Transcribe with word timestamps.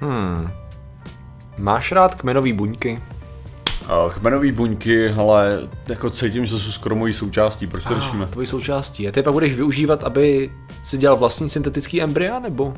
Hmm. 0.00 0.50
Máš 1.58 1.92
rád 1.92 2.14
kmenový 2.14 2.52
buňky? 2.52 3.02
Kmenový 4.14 4.52
buňky, 4.52 5.10
ale 5.10 5.68
jako 5.88 6.10
cítím, 6.10 6.46
že 6.46 6.58
jsou 6.58 6.72
skoro 6.72 6.96
mojí 6.96 7.14
součástí, 7.14 7.66
proč 7.66 7.84
to 7.84 7.94
řešíme? 7.94 8.26
Tvojí 8.26 8.46
součástí. 8.46 9.08
A 9.08 9.12
ty 9.12 9.22
pak 9.22 9.32
budeš 9.32 9.54
využívat, 9.54 10.04
aby 10.04 10.52
si 10.84 10.98
dělal 10.98 11.16
vlastní 11.16 11.50
syntetický 11.50 12.02
embrya, 12.02 12.38
nebo? 12.38 12.74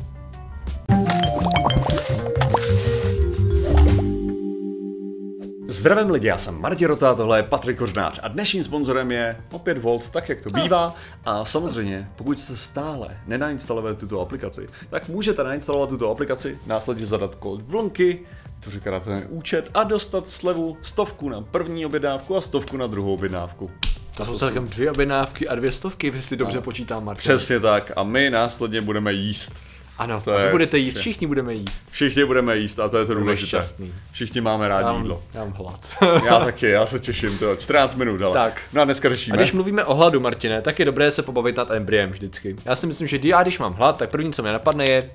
Zdravím 5.80 6.10
lidi, 6.10 6.26
já 6.26 6.38
jsem 6.38 6.60
Martin 6.60 6.88
Rota, 6.88 7.14
tohle 7.14 7.38
je 7.38 7.42
Patrik 7.42 7.78
Kořnář 7.78 8.20
a 8.22 8.28
dnešním 8.28 8.64
sponzorem 8.64 9.12
je 9.12 9.36
opět 9.50 9.78
Volt, 9.78 10.10
tak 10.10 10.28
jak 10.28 10.40
to 10.40 10.50
bývá. 10.50 10.94
A 11.24 11.44
samozřejmě, 11.44 12.08
pokud 12.16 12.40
jste 12.40 12.56
stále 12.56 13.08
nenainstalovali 13.26 13.96
tuto 13.96 14.20
aplikaci, 14.20 14.68
tak 14.90 15.08
můžete 15.08 15.44
nainstalovat 15.44 15.88
tuto 15.88 16.10
aplikaci, 16.10 16.58
následně 16.66 17.06
zadat 17.06 17.34
kód 17.34 17.62
vlnky, 17.62 18.20
to 18.64 18.70
říká 18.70 19.00
ten 19.00 19.26
účet 19.28 19.70
a 19.74 19.84
dostat 19.84 20.30
slevu 20.30 20.76
stovku 20.82 21.28
na 21.28 21.40
první 21.40 21.86
objednávku 21.86 22.36
a 22.36 22.40
stovku 22.40 22.76
na 22.76 22.86
druhou 22.86 23.14
objednávku. 23.14 23.70
To 24.16 24.24
jsou 24.24 24.38
celkem 24.38 24.68
dvě 24.68 24.90
objednávky 24.90 25.48
a 25.48 25.54
dvě 25.54 25.72
stovky, 25.72 26.06
jestli 26.06 26.36
dobře 26.36 26.60
počítám, 26.60 27.04
Martin. 27.04 27.20
Přesně 27.20 27.60
tak 27.60 27.92
a 27.96 28.02
my 28.02 28.30
následně 28.30 28.80
budeme 28.80 29.12
jíst. 29.12 29.52
Ano, 30.00 30.20
To 30.20 30.34
a 30.34 30.40
je- 30.40 30.50
budete 30.50 30.78
jíst, 30.78 30.98
všichni 30.98 31.26
budeme 31.26 31.54
jíst. 31.54 31.84
Všichni 31.90 32.24
budeme 32.24 32.56
jíst 32.56 32.80
a 32.80 32.88
to 32.88 32.98
je 32.98 33.06
to 33.06 33.14
důležité. 33.14 33.46
šťastný. 33.48 33.94
Všichni 34.12 34.40
máme 34.40 34.68
rádi 34.68 34.84
mám, 34.84 34.96
jídlo. 35.02 35.22
já 35.34 35.44
mám 35.44 35.52
hlad. 35.52 35.88
Já 36.24 36.40
taky, 36.40 36.68
já 36.70 36.86
se 36.86 36.98
těším, 37.00 37.38
to 37.38 37.56
14 37.56 37.94
minut, 37.94 38.22
ale. 38.22 38.32
Tak. 38.34 38.60
No 38.72 38.82
a 38.82 38.84
dneska 38.84 39.08
A 39.08 39.10
řešíme. 39.12 39.36
když 39.36 39.52
mluvíme 39.52 39.84
o 39.84 39.94
hladu, 39.94 40.20
Martine, 40.20 40.62
tak 40.62 40.78
je 40.78 40.84
dobré 40.84 41.10
se 41.10 41.22
pobavit 41.22 41.56
nad 41.56 41.70
embryem 41.70 42.10
vždycky. 42.10 42.56
Já 42.64 42.76
si 42.76 42.86
myslím, 42.86 43.08
že 43.08 43.18
já, 43.24 43.42
když 43.42 43.58
mám 43.58 43.72
hlad, 43.74 43.96
tak 43.98 44.10
první, 44.10 44.32
co 44.32 44.42
mě 44.42 44.52
napadne, 44.52 44.84
je 44.88 45.10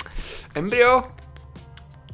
embryo. 0.56 1.04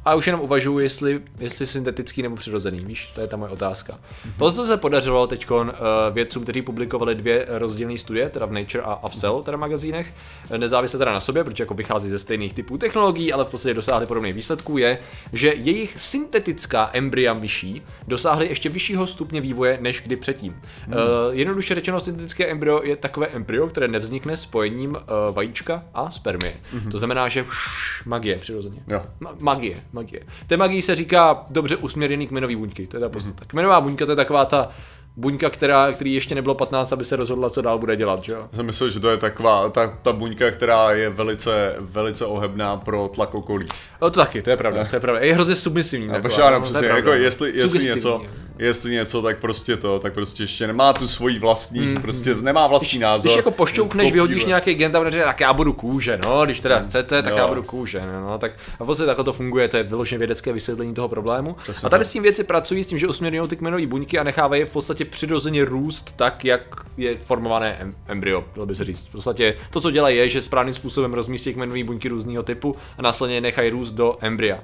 A 0.04 0.14
už 0.14 0.26
jenom 0.26 0.40
uvažuji, 0.40 0.78
jestli, 0.78 1.20
jestli 1.38 1.66
syntetický 1.66 2.22
nebo 2.22 2.36
přirozený, 2.36 2.84
víš, 2.84 3.12
to 3.14 3.20
je 3.20 3.26
ta 3.26 3.36
moje 3.36 3.52
otázka. 3.52 3.92
Mm-hmm. 3.92 4.38
To, 4.38 4.52
co 4.52 4.64
se 4.64 4.76
podařilo 4.76 5.26
teď 5.26 5.50
uh, 5.50 5.66
vědcům, 6.12 6.42
kteří 6.42 6.62
publikovali 6.62 7.14
dvě 7.14 7.46
rozdílné 7.48 7.98
studie, 7.98 8.30
teda 8.30 8.46
v 8.46 8.52
Nature 8.52 8.84
a, 8.84 9.08
v 9.08 9.14
Cell, 9.14 9.42
teda 9.42 9.56
magazínech, 9.56 10.14
eh, 10.50 10.58
nezávisle 10.58 10.98
teda 10.98 11.12
na 11.12 11.20
sobě, 11.20 11.44
protože 11.44 11.62
jako 11.62 11.74
vychází 11.74 12.08
ze 12.08 12.18
stejných 12.18 12.52
typů 12.52 12.78
technologií, 12.78 13.32
ale 13.32 13.44
v 13.44 13.48
podstatě 13.48 13.74
dosáhli 13.74 14.06
podobných 14.06 14.34
výsledků, 14.34 14.78
je, 14.78 14.98
že 15.32 15.54
jejich 15.56 16.00
syntetická 16.00 16.90
embrya 16.92 17.34
myší 17.34 17.82
dosáhly 18.08 18.48
ještě 18.48 18.68
vyššího 18.68 19.06
stupně 19.06 19.40
vývoje 19.40 19.78
než 19.80 20.00
kdy 20.00 20.16
předtím. 20.16 20.52
Mm. 20.86 20.92
Uh, 20.92 20.98
jednoduše 21.30 21.74
řečeno, 21.74 22.00
syntetické 22.00 22.46
embryo 22.46 22.80
je 22.84 22.96
takové 22.96 23.26
embryo, 23.26 23.66
které 23.66 23.88
nevznikne 23.88 24.36
spojením 24.36 24.90
uh, 24.90 25.34
vajíčka 25.34 25.84
a 25.94 26.10
spermie. 26.10 26.54
Mm-hmm. 26.74 26.90
To 26.90 26.98
znamená, 26.98 27.28
že 27.28 27.42
vš, 27.42 28.02
magie 28.06 28.38
přirozeně. 28.38 28.82
Jo. 28.88 29.02
Ma- 29.20 29.34
magie, 29.38 29.76
magie. 29.92 30.22
Té 30.46 30.56
magii 30.56 30.82
se 30.82 30.96
říká 30.96 31.46
dobře 31.50 31.76
usměrněný 31.76 32.26
kmenový 32.26 32.56
buňky. 32.56 32.86
To 32.86 32.96
je 32.96 33.00
ta 33.00 33.08
podstata. 33.08 33.44
Kmenová 33.46 33.80
buňka 33.80 34.06
to 34.06 34.12
je 34.12 34.16
taková 34.16 34.44
ta 34.44 34.70
buňka, 35.16 35.50
která, 35.50 35.92
který 35.92 36.14
ještě 36.14 36.34
nebylo 36.34 36.54
15, 36.54 36.92
aby 36.92 37.04
se 37.04 37.16
rozhodla, 37.16 37.50
co 37.50 37.62
dál 37.62 37.78
bude 37.78 37.96
dělat, 37.96 38.24
že 38.24 38.32
jo? 38.32 38.38
Já 38.52 38.56
jsem 38.56 38.66
myslel, 38.66 38.90
že 38.90 39.00
to 39.00 39.10
je 39.10 39.16
taková 39.16 39.68
ta, 39.68 39.98
ta 40.02 40.12
buňka, 40.12 40.50
která 40.50 40.90
je 40.90 41.10
velice, 41.10 41.76
velice 41.80 42.26
ohebná 42.26 42.76
pro 42.76 43.10
tlak 43.14 43.34
okolí. 43.34 43.66
No 44.02 44.10
to 44.10 44.20
taky, 44.20 44.42
to 44.42 44.50
je 44.50 44.56
pravda, 44.56 44.84
to 44.84 44.96
je 44.96 45.00
pravda. 45.00 45.20
Je 45.20 45.34
hrozně 45.34 45.54
submisivní. 45.54 46.08
A 46.10 46.20
taková, 46.20 46.50
no, 46.50 46.56
je 46.56 46.62
přesně, 46.62 46.80
pravda. 46.80 46.96
jako 46.96 47.12
jestli, 47.12 47.48
jestli 47.48 47.68
Sugestivní, 47.68 47.94
něco, 47.94 48.22
jestli 48.58 48.90
něco, 48.90 49.22
tak 49.22 49.38
prostě 49.38 49.76
to, 49.76 49.98
tak 49.98 50.12
prostě 50.14 50.42
ještě 50.42 50.66
nemá 50.66 50.92
tu 50.92 51.08
svoji 51.08 51.38
vlastní, 51.38 51.94
prostě 52.02 52.34
nemá 52.34 52.66
vlastní 52.66 52.98
názor. 52.98 53.22
Když 53.22 53.36
jako 53.36 53.50
pošťoukneš, 53.50 54.12
vyhodíš 54.12 54.44
nějaký 54.44 54.74
gen 54.74 54.92
tam 54.92 55.04
tak 55.10 55.40
já 55.40 55.52
budu 55.52 55.72
kůže, 55.72 56.18
no, 56.24 56.44
když 56.44 56.60
teda 56.60 56.80
chcete, 56.80 57.22
tak 57.22 57.32
Jo. 57.32 57.38
já 57.38 57.46
budu 57.46 57.62
kůže, 57.62 58.02
no, 58.12 58.30
no, 58.30 58.38
tak 58.38 58.52
a 58.80 58.84
vlastně 58.84 59.06
takhle 59.06 59.24
to 59.24 59.32
funguje, 59.32 59.68
to 59.68 59.76
je 59.76 59.82
vyloženě 59.82 60.18
vědecké 60.18 60.52
vysvětlení 60.52 60.94
toho 60.94 61.08
problému. 61.08 61.56
Přesně 61.62 61.86
a 61.86 61.88
tady 61.88 62.04
s 62.04 62.08
tím 62.08 62.22
věci 62.22 62.44
pracují 62.44 62.84
s 62.84 62.86
tím, 62.86 62.98
že 62.98 63.08
usměrňují 63.08 63.48
ty 63.48 63.56
kmenové 63.56 63.86
buňky 63.86 64.18
a 64.18 64.22
nechávají 64.22 64.62
je 64.62 64.66
v 64.66 64.72
podstatě 64.72 65.01
přirozeně 65.04 65.64
růst 65.64 66.16
tak, 66.16 66.44
jak 66.44 66.62
je 66.96 67.16
formované 67.16 67.78
em- 67.80 67.94
embryo, 68.06 68.44
dalo 68.54 68.66
by 68.66 68.74
se 68.74 68.84
říct. 68.84 69.06
V 69.06 69.12
podstatě 69.12 69.56
to, 69.70 69.80
co 69.80 69.90
dělají, 69.90 70.16
je, 70.16 70.28
že 70.28 70.42
správným 70.42 70.74
způsobem 70.74 71.14
rozmístí 71.14 71.54
kmenové 71.54 71.84
buňky 71.84 72.08
různého 72.08 72.42
typu 72.42 72.76
a 72.98 73.02
následně 73.02 73.40
nechají 73.40 73.70
růst 73.70 73.92
do 73.92 74.16
embrya. 74.20 74.54
Uh, 74.56 74.62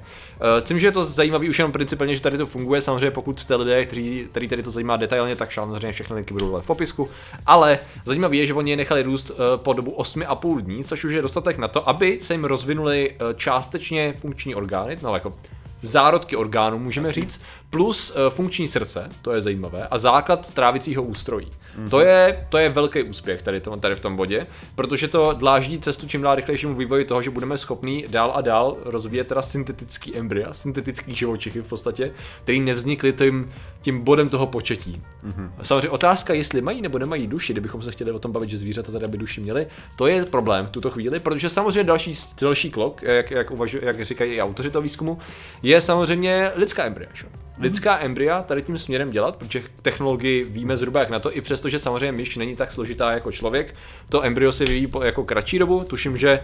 Myslím, 0.69 0.79
že 0.79 0.87
je 0.87 0.91
to 0.91 1.03
zajímavý 1.03 1.49
už 1.49 1.59
jenom 1.59 1.71
principálně, 1.71 2.15
že 2.15 2.21
tady 2.21 2.37
to 2.37 2.45
funguje. 2.45 2.81
Samozřejmě, 2.81 3.11
pokud 3.11 3.39
jste 3.39 3.55
lidé, 3.55 3.85
kteří, 3.85 4.27
který 4.31 4.47
tady 4.47 4.63
to 4.63 4.71
zajímá 4.71 4.97
detailně, 4.97 5.35
tak 5.35 5.51
samozřejmě 5.51 5.91
všechny 5.91 6.15
linky 6.15 6.33
budou 6.33 6.61
v 6.61 6.67
popisku. 6.67 7.09
Ale 7.45 7.79
zajímavé 8.05 8.35
je, 8.35 8.45
že 8.45 8.53
oni 8.53 8.71
je 8.71 8.77
nechali 8.77 9.03
růst 9.03 9.31
eh, 9.31 9.35
po 9.55 9.73
dobu 9.73 9.91
8,5 9.91 10.61
dní, 10.61 10.83
což 10.83 11.03
už 11.03 11.13
je 11.13 11.21
dostatek 11.21 11.57
na 11.57 11.67
to, 11.67 11.89
aby 11.89 12.17
se 12.21 12.33
jim 12.33 12.45
rozvinuly 12.45 13.11
eh, 13.11 13.33
částečně 13.35 14.13
funkční 14.17 14.55
orgány, 14.55 14.97
no 15.01 15.13
jako 15.13 15.33
zárodky 15.81 16.35
orgánů, 16.35 16.79
můžeme 16.79 17.11
říct, 17.11 17.41
plus 17.69 18.13
eh, 18.15 18.29
funkční 18.29 18.67
srdce, 18.67 19.09
to 19.21 19.31
je 19.31 19.41
zajímavé, 19.41 19.87
a 19.87 19.97
základ 19.97 20.53
trávicího 20.53 21.03
ústrojí. 21.03 21.47
To, 21.89 21.99
je, 21.99 22.47
to 22.49 22.57
je 22.57 22.69
velký 22.69 23.03
úspěch 23.03 23.41
tady, 23.41 23.61
to, 23.61 23.77
tady 23.77 23.95
v 23.95 23.99
tom 23.99 24.15
bodě, 24.15 24.47
protože 24.75 25.07
to 25.07 25.33
dláždí 25.33 25.79
cestu 25.79 26.07
čím 26.07 26.21
dál 26.21 26.35
rychlejšímu 26.35 26.75
vývoji 26.75 27.05
toho, 27.05 27.21
že 27.21 27.29
budeme 27.29 27.57
schopni 27.57 28.05
dál 28.07 28.31
a 28.35 28.41
dál 28.41 28.77
rozvíjet 28.85 29.27
teda 29.27 29.41
syntetický 29.41 30.17
embrya, 30.17 30.53
syntetický 30.53 31.15
živočichy 31.15 31.61
v 31.61 31.67
podstatě, 31.67 32.11
který 32.43 32.59
nevznikly 32.59 33.13
tím, 33.13 33.51
tím 33.81 34.03
bodem 34.03 34.29
toho 34.29 34.47
početí. 34.47 35.01
Mm-hmm. 35.27 35.49
Samozřejmě 35.61 35.89
otázka, 35.89 36.33
jestli 36.33 36.61
mají 36.61 36.81
nebo 36.81 36.99
nemají 36.99 37.27
duši, 37.27 37.53
kdybychom 37.53 37.81
se 37.81 37.91
chtěli 37.91 38.11
o 38.11 38.19
tom 38.19 38.31
bavit, 38.31 38.49
že 38.49 38.57
zvířata 38.57 38.91
tady 38.91 39.07
by 39.07 39.17
duši 39.17 39.41
měly, 39.41 39.67
to 39.95 40.07
je 40.07 40.25
problém 40.25 40.65
v 40.65 40.69
tuto 40.69 40.89
chvíli, 40.89 41.19
protože 41.19 41.49
samozřejmě 41.49 41.83
další, 41.83 42.13
další 42.41 42.71
klok, 42.71 43.03
jak, 43.03 43.31
jak, 43.31 43.51
uvažuji, 43.51 43.85
jak 43.85 44.05
říkají 44.05 44.33
i 44.33 44.41
autoři 44.41 44.71
toho 44.71 44.83
výzkumu, 44.83 45.17
je 45.63 45.81
samozřejmě 45.81 46.51
lidská 46.55 46.85
embrya. 46.85 47.09
Že? 47.13 47.25
Lidská 47.59 47.99
embrya 47.99 48.41
tady 48.41 48.61
tím 48.61 48.77
směrem 48.77 49.11
dělat, 49.11 49.35
protože 49.35 49.63
technologii 49.81 50.43
víme 50.43 50.77
zhruba 50.77 50.99
jak 50.99 51.09
na 51.09 51.19
to, 51.19 51.37
i 51.37 51.41
přesto, 51.41 51.69
že 51.69 51.79
samozřejmě 51.79 52.11
myš 52.11 52.37
není 52.37 52.55
tak 52.55 52.71
složitá 52.71 53.11
jako 53.11 53.31
člověk, 53.31 53.75
to 54.09 54.23
embryo 54.25 54.51
se 54.51 54.65
vyvíjí 54.65 54.87
po 54.87 55.03
jako 55.03 55.23
kratší 55.23 55.59
dobu, 55.59 55.83
tuším, 55.83 56.17
že 56.17 56.39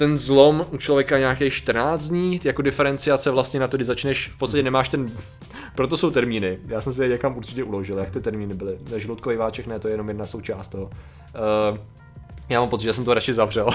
ten 0.00 0.18
zlom 0.18 0.66
u 0.72 0.76
člověka 0.76 1.18
nějakých 1.18 1.54
14 1.54 2.08
dní, 2.08 2.40
jako 2.44 2.62
diferenciace 2.62 3.30
vlastně 3.30 3.60
na 3.60 3.68
to, 3.68 3.76
kdy 3.76 3.84
začneš, 3.84 4.28
v 4.34 4.38
podstatě 4.38 4.62
nemáš 4.62 4.88
ten, 4.88 5.06
proto 5.74 5.96
jsou 5.96 6.10
termíny, 6.10 6.58
já 6.66 6.80
jsem 6.80 6.92
si 6.92 7.02
je 7.02 7.08
někam 7.08 7.36
určitě 7.36 7.64
uložil, 7.64 7.98
jak 7.98 8.10
ty 8.10 8.20
termíny 8.20 8.54
byly, 8.54 8.78
žlutkový 8.96 9.36
váček 9.36 9.66
ne, 9.66 9.78
to 9.78 9.88
je 9.88 9.94
jenom 9.94 10.08
jedna 10.08 10.26
součást 10.26 10.68
toho. 10.68 10.84
Uh, 10.84 11.78
já 12.48 12.60
mám 12.60 12.68
pocit, 12.68 12.84
že 12.84 12.92
jsem 12.92 13.04
to 13.04 13.14
radši 13.14 13.34
zavřel. 13.34 13.68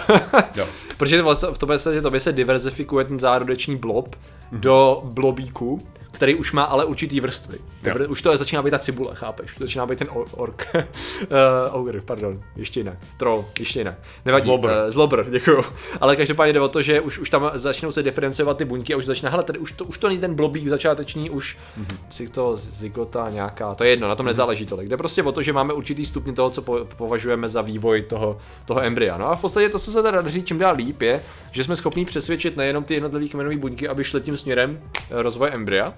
Jo. 0.55 0.67
Protože 0.97 1.21
vlastně 1.21 1.49
v 1.53 1.57
tobě 1.57 1.77
se, 1.77 2.01
tobě 2.01 2.19
se 2.19 2.33
diverzifikuje 2.33 3.05
ten 3.05 3.19
zárodeční 3.19 3.77
blob 3.77 4.15
do 4.51 5.01
blobíku, 5.03 5.87
který 6.15 6.35
už 6.35 6.51
má 6.51 6.63
ale 6.63 6.85
určitý 6.85 7.19
vrstvy. 7.19 7.57
Teprve, 7.81 8.07
už 8.07 8.21
to 8.21 8.31
je, 8.31 8.37
začíná 8.37 8.61
být 8.61 8.71
ta 8.71 8.79
cibule, 8.79 9.15
chápeš? 9.15 9.55
Začíná 9.59 9.85
být 9.85 9.99
ten 9.99 10.07
or- 10.07 10.27
ork. 10.31 10.67
uh, 10.75 11.27
ogre, 11.71 12.01
pardon, 12.01 12.41
ještě 12.55 12.79
jinak. 12.79 12.97
Troll, 13.17 13.45
ještě 13.59 13.79
jinak. 13.79 13.95
Nevadí. 14.25 14.43
Zlobr. 14.43 14.69
Uh, 14.69 14.75
zlobr, 14.87 15.25
děkuju. 15.29 15.63
Ale 16.01 16.15
každopádně 16.15 16.53
jde 16.53 16.61
o 16.61 16.67
to, 16.67 16.81
že 16.81 17.01
už, 17.01 17.19
už 17.19 17.29
tam 17.29 17.51
začnou 17.53 17.91
se 17.91 18.03
diferencovat 18.03 18.57
ty 18.57 18.65
buňky 18.65 18.93
a 18.93 18.97
už 18.97 19.05
začíná, 19.05 19.31
hele, 19.31 19.43
tady 19.43 19.59
už 19.59 19.71
to, 19.71 19.85
už 19.85 19.97
to 19.97 20.07
není 20.07 20.19
ten 20.19 20.35
blobík 20.35 20.67
začáteční, 20.67 21.29
už 21.29 21.57
mm-hmm. 21.57 21.97
si 22.09 22.29
to 22.29 22.57
zygota 22.57 23.29
nějaká, 23.29 23.75
to 23.75 23.83
je 23.83 23.89
jedno, 23.89 24.07
na 24.07 24.15
tom 24.15 24.25
nezáleží 24.25 24.65
tolik. 24.65 24.89
Jde 24.89 24.97
prostě 24.97 25.23
o 25.23 25.31
to, 25.31 25.41
že 25.41 25.53
máme 25.53 25.73
určitý 25.73 26.05
stupně 26.05 26.33
toho, 26.33 26.49
co 26.49 26.61
po, 26.61 26.87
považujeme 26.97 27.49
za 27.49 27.61
vývoj 27.61 28.01
toho, 28.01 28.37
toho 28.65 28.81
embrya. 28.83 29.17
No 29.17 29.27
a 29.27 29.35
v 29.35 29.41
podstatě 29.41 29.69
to, 29.69 29.79
co 29.79 29.91
se 29.91 30.03
teda 30.03 30.21
daří 30.21 30.43
čím 30.43 30.59
dál 30.59 30.75
líp, 30.75 31.01
je, 31.01 31.21
že 31.51 31.63
jsme 31.63 31.75
schopni 31.75 32.05
přesvědčit 32.05 32.57
nejenom 32.57 32.83
ty 32.83 32.93
jednotlivé 32.93 33.27
kmenové 33.27 33.57
buňky, 33.57 33.87
aby 33.87 34.03
šly 34.03 34.21
tím 34.21 34.37
směrem 34.37 34.79
eh, 35.11 35.21
rozvoje 35.21 35.51
embrya, 35.51 35.93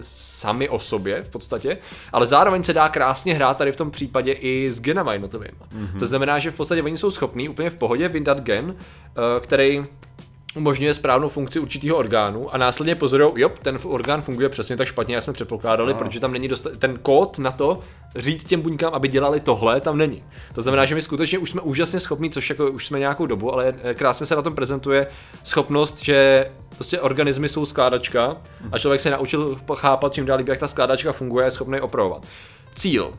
sami 0.00 0.68
o 0.68 0.78
sobě 0.78 1.22
v 1.22 1.30
podstatě, 1.30 1.78
ale 2.12 2.26
zároveň 2.26 2.62
se 2.62 2.72
dá 2.72 2.88
krásně 2.88 3.34
hrát 3.34 3.56
tady 3.56 3.72
v 3.72 3.76
tom 3.76 3.90
případě 3.90 4.32
i 4.32 4.72
s 4.72 4.80
genama. 4.80 5.12
Mm-hmm. 5.12 5.98
To 5.98 6.06
znamená, 6.06 6.38
že 6.38 6.50
v 6.50 6.56
podstatě 6.56 6.82
oni 6.82 6.96
jsou 6.96 7.10
schopní 7.10 7.48
úplně 7.48 7.70
v 7.70 7.76
pohodě 7.76 8.08
vyndat 8.08 8.40
gen, 8.40 8.76
eh, 8.76 9.40
který 9.40 9.84
umožňuje 10.56 10.94
správnou 10.94 11.28
funkci 11.28 11.58
určitého 11.60 11.96
orgánu 11.96 12.54
a 12.54 12.58
následně 12.58 12.94
pozorují, 12.94 13.32
jo, 13.36 13.48
ten 13.62 13.78
orgán 13.84 14.22
funguje 14.22 14.48
přesně 14.48 14.76
tak 14.76 14.86
špatně, 14.88 15.14
jak 15.14 15.24
jsme 15.24 15.32
předpokládali, 15.32 15.94
protože 15.94 16.20
tam 16.20 16.32
není 16.32 16.48
dosta- 16.48 16.70
ten 16.78 16.98
kód 16.98 17.38
na 17.38 17.50
to 17.52 17.80
říct 18.16 18.44
těm 18.44 18.60
buňkám, 18.60 18.94
aby 18.94 19.08
dělali 19.08 19.40
tohle, 19.40 19.80
tam 19.80 19.98
není. 19.98 20.24
To 20.54 20.62
znamená, 20.62 20.84
že 20.84 20.94
my 20.94 21.02
skutečně 21.02 21.38
už 21.38 21.50
jsme 21.50 21.60
úžasně 21.60 22.00
schopní, 22.00 22.30
což 22.30 22.50
jako 22.50 22.70
už 22.70 22.86
jsme 22.86 22.98
nějakou 22.98 23.26
dobu, 23.26 23.52
ale 23.52 23.74
krásně 23.94 24.26
se 24.26 24.36
na 24.36 24.42
tom 24.42 24.54
prezentuje 24.54 25.06
schopnost, 25.44 26.04
že 26.04 26.50
prostě 26.74 27.00
organismy 27.00 27.48
jsou 27.48 27.66
skládačka 27.66 28.36
a 28.72 28.78
člověk 28.78 29.00
se 29.00 29.10
naučil 29.10 29.58
chápat 29.74 30.14
čím 30.14 30.26
dál 30.26 30.38
líp, 30.38 30.48
jak 30.48 30.58
ta 30.58 30.68
skládačka 30.68 31.12
funguje, 31.12 31.46
je 31.46 31.50
schopný 31.50 31.80
opravovat. 31.80 32.26
Cíl 32.74 33.12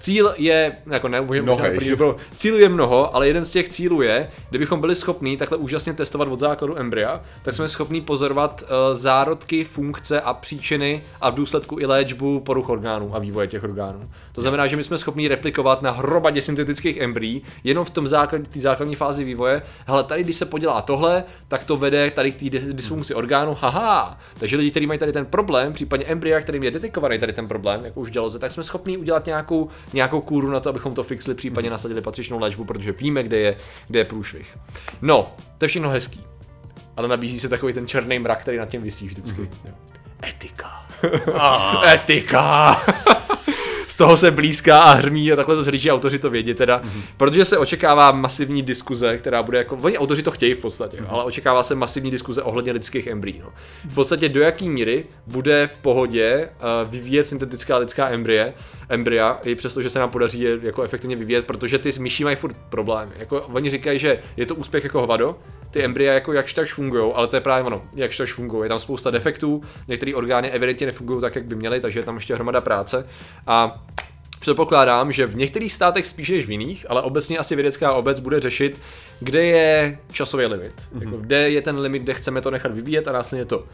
Cíl 0.00 0.34
je, 0.36 0.76
jako 0.90 1.08
ne, 1.08 1.20
možná 1.20 1.42
Mnohej. 1.42 1.74
první 1.74 1.90
dobrou, 1.90 2.16
cílů 2.34 2.58
je 2.58 2.68
mnoho, 2.68 3.14
ale 3.14 3.26
jeden 3.26 3.44
z 3.44 3.50
těch 3.50 3.68
cílů 3.68 4.02
je, 4.02 4.30
kdybychom 4.50 4.80
byli 4.80 4.96
schopní 4.96 5.36
takhle 5.36 5.58
úžasně 5.58 5.94
testovat 5.94 6.28
od 6.28 6.40
základu 6.40 6.78
embrya, 6.78 7.20
tak 7.42 7.54
jsme 7.54 7.68
schopní 7.68 8.00
pozorovat 8.00 8.62
uh, 8.62 8.94
zárodky, 8.94 9.64
funkce 9.64 10.20
a 10.20 10.34
příčiny 10.34 11.02
a 11.20 11.30
v 11.30 11.34
důsledku 11.34 11.78
i 11.80 11.86
léčbu 11.86 12.40
poruch 12.40 12.68
orgánů 12.68 13.16
a 13.16 13.18
vývoje 13.18 13.46
těch 13.46 13.64
orgánů. 13.64 14.10
To 14.32 14.40
znamená, 14.40 14.66
že 14.66 14.76
my 14.76 14.84
jsme 14.84 14.98
schopní 14.98 15.28
replikovat 15.28 15.82
na 15.82 15.90
hromadě 15.90 16.42
syntetických 16.42 16.96
embryí, 16.96 17.42
jenom 17.64 17.84
v 17.84 17.90
tom 17.90 18.08
základ, 18.08 18.48
té 18.48 18.60
základní 18.60 18.94
fázi 18.94 19.24
vývoje. 19.24 19.62
Hele, 19.86 20.04
tady 20.04 20.24
když 20.24 20.36
se 20.36 20.46
podělá 20.46 20.82
tohle, 20.82 21.24
tak 21.48 21.64
to 21.64 21.76
vede 21.76 22.10
tady 22.10 22.32
k 22.32 22.50
té 22.50 22.58
dysfunkci 22.72 23.14
orgánu, 23.14 23.56
haha. 23.60 24.18
Takže 24.40 24.56
lidi, 24.56 24.70
kteří 24.70 24.86
mají 24.86 24.98
tady 24.98 25.12
ten 25.12 25.26
problém, 25.26 25.72
případně 25.72 26.06
embrya, 26.06 26.40
kterým 26.40 26.62
je 26.62 26.70
detekovaný 26.70 27.18
tady 27.18 27.32
ten 27.32 27.48
problém, 27.48 27.84
jako 27.84 28.00
už 28.00 28.10
dělo 28.10 28.30
se, 28.30 28.38
tak 28.38 28.52
jsme 28.52 28.62
schopní 28.62 28.98
udělat 28.98 29.26
nějakou, 29.26 29.68
nějakou 29.92 30.20
kůru 30.20 30.50
na 30.50 30.60
to, 30.60 30.70
abychom 30.70 30.94
to 30.94 31.02
fixli, 31.02 31.34
případně 31.34 31.70
nasadili 31.70 32.00
patřičnou 32.00 32.38
léčbu, 32.38 32.64
protože 32.64 32.92
víme, 32.92 33.22
kde 33.22 33.36
je, 33.36 33.56
kde 33.86 34.00
je 34.00 34.04
průšvih. 34.04 34.56
No, 35.02 35.34
to 35.58 35.64
je 35.64 35.68
všechno 35.68 35.90
hezký. 35.90 36.24
Ale 36.96 37.08
nabízí 37.08 37.40
se 37.40 37.48
takový 37.48 37.72
ten 37.72 37.86
černý 37.86 38.18
mrak, 38.18 38.40
který 38.40 38.58
nad 38.58 38.68
tím 38.68 38.82
visí 38.82 39.06
vždycky. 39.06 39.40
Mm-hmm. 39.40 39.74
Etika. 40.28 40.86
Etika. 41.94 42.76
Z 43.88 43.96
toho 43.96 44.16
se 44.16 44.30
blízká 44.30 44.78
a 44.78 44.92
hrmí 44.92 45.32
a 45.32 45.36
takhle 45.36 45.56
to 45.56 45.62
zhlíží 45.62 45.90
autoři 45.90 46.18
to 46.18 46.30
vědí 46.30 46.54
teda, 46.54 46.78
mm-hmm. 46.80 47.02
protože 47.16 47.44
se 47.44 47.58
očekává 47.58 48.12
masivní 48.12 48.62
diskuze, 48.62 49.18
která 49.18 49.42
bude 49.42 49.58
jako, 49.58 49.78
oni 49.82 49.98
autoři 49.98 50.22
to 50.22 50.30
chtějí 50.30 50.54
v 50.54 50.60
podstatě, 50.60 50.96
mm-hmm. 50.96 51.06
ale 51.08 51.24
očekává 51.24 51.62
se 51.62 51.74
masivní 51.74 52.10
diskuze 52.10 52.42
ohledně 52.42 52.72
lidských 52.72 53.06
embryí. 53.06 53.40
No. 53.44 53.52
V 53.84 53.94
podstatě 53.94 54.28
do 54.28 54.40
jaký 54.40 54.68
míry 54.68 55.04
bude 55.26 55.66
v 55.66 55.78
pohodě 55.78 56.48
uh, 56.48 56.90
vyvíjet 56.90 57.26
syntetická 57.26 57.76
lidská 57.76 58.08
embrye, 58.08 58.54
embrya, 58.88 59.38
i 59.44 59.54
přesto, 59.54 59.82
že 59.82 59.90
se 59.90 59.98
nám 59.98 60.10
podaří 60.10 60.40
je 60.40 60.58
jako 60.62 60.82
efektivně 60.82 61.16
vyvíjet, 61.16 61.46
protože 61.46 61.78
ty 61.78 61.90
myší 61.98 62.24
mají 62.24 62.36
furt 62.36 62.56
problémy. 62.68 63.12
Jako, 63.18 63.40
oni 63.40 63.70
říkají, 63.70 63.98
že 63.98 64.18
je 64.36 64.46
to 64.46 64.54
úspěch 64.54 64.84
jako 64.84 65.00
hovado, 65.00 65.38
ty 65.70 65.84
embrya 65.84 66.14
jako 66.14 66.32
jakž 66.32 66.54
takž 66.54 66.72
fungují, 66.72 67.12
ale 67.14 67.26
to 67.26 67.36
je 67.36 67.40
právě 67.40 67.64
ono, 67.64 67.82
jakž 67.94 68.16
takž 68.16 68.32
fungují. 68.32 68.64
Je 68.64 68.68
tam 68.68 68.78
spousta 68.78 69.10
defektů, 69.10 69.62
některé 69.88 70.14
orgány 70.14 70.50
evidentně 70.50 70.86
nefungují 70.86 71.20
tak, 71.20 71.36
jak 71.36 71.44
by 71.44 71.54
měly, 71.54 71.80
takže 71.80 72.00
je 72.00 72.04
tam 72.04 72.14
ještě 72.14 72.34
hromada 72.34 72.60
práce. 72.60 73.06
A 73.46 73.84
Předpokládám, 74.40 75.12
že 75.12 75.26
v 75.26 75.36
některých 75.36 75.72
státech 75.72 76.06
spíš 76.06 76.30
než 76.30 76.46
v 76.46 76.50
jiných, 76.50 76.86
ale 76.88 77.02
obecně 77.02 77.38
asi 77.38 77.54
vědecká 77.54 77.92
obec 77.92 78.20
bude 78.20 78.40
řešit, 78.40 78.78
kde 79.20 79.44
je 79.44 79.98
časový 80.12 80.46
limit. 80.46 80.74
Mm-hmm. 80.74 81.02
Jako, 81.02 81.16
kde 81.16 81.50
je 81.50 81.62
ten 81.62 81.78
limit, 81.78 82.02
kde 82.02 82.14
chceme 82.14 82.40
to 82.40 82.50
nechat 82.50 82.72
vyvíjet 82.72 83.08
a 83.08 83.12
následně 83.12 83.44
to 83.44 83.64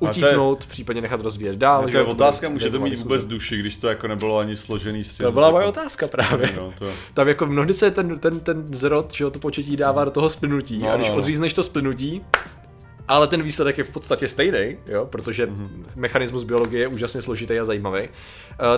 utíknout, 0.00 0.66
případně 0.66 1.02
nechat 1.02 1.20
rozvíjet 1.20 1.56
dál. 1.56 1.82
To 1.82 1.96
je 1.96 2.02
otázka, 2.02 2.48
může 2.48 2.70
to 2.70 2.78
mít 2.80 2.90
diskuze. 2.90 3.02
vůbec 3.02 3.24
duši, 3.24 3.58
když 3.58 3.76
to 3.76 3.88
jako 3.88 4.08
nebylo 4.08 4.38
ani 4.38 4.56
složený 4.56 5.04
s 5.04 5.16
tím. 5.16 5.24
To 5.24 5.32
byla 5.32 5.50
moje 5.50 5.66
otázka 5.66 6.08
právě. 6.08 6.52
No, 6.56 6.72
to... 6.78 6.90
Tam 7.14 7.28
jako 7.28 7.46
mnohdy 7.46 7.74
se 7.74 7.90
ten, 7.90 8.18
ten, 8.18 8.40
ten 8.40 8.74
zrod, 8.74 9.12
že 9.14 9.30
to 9.30 9.38
početí 9.38 9.76
dává 9.76 10.04
do 10.04 10.10
toho 10.10 10.28
splynutí 10.28 10.78
No, 10.78 10.90
a 10.90 10.96
když 10.96 11.08
no, 11.08 11.14
no. 11.14 11.18
odřízneš 11.18 11.54
to 11.54 11.62
splynutí, 11.62 12.22
ale 13.10 13.26
ten 13.26 13.42
výsledek 13.42 13.78
je 13.78 13.84
v 13.84 13.90
podstatě 13.90 14.28
stejný, 14.28 14.76
jo, 14.86 15.06
protože 15.06 15.46
Mhm. 15.46 15.64
mm-hmm. 15.66 15.84
mechanismus 15.96 16.44
biologie 16.44 16.80
je 16.80 16.88
úžasně 16.88 17.22
složitý 17.22 17.58
a 17.58 17.64
zajímavý, 17.64 18.02
uh, 18.02 18.08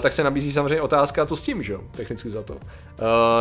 tak 0.00 0.12
se 0.12 0.24
nabízí 0.24 0.52
samozřejmě 0.52 0.80
otázka, 0.80 1.26
co 1.26 1.36
s 1.36 1.42
tím, 1.42 1.62
že 1.62 1.72
jo, 1.72 1.80
technicky 1.96 2.30
za 2.30 2.42
to. 2.42 2.54
Uh, 2.54 2.60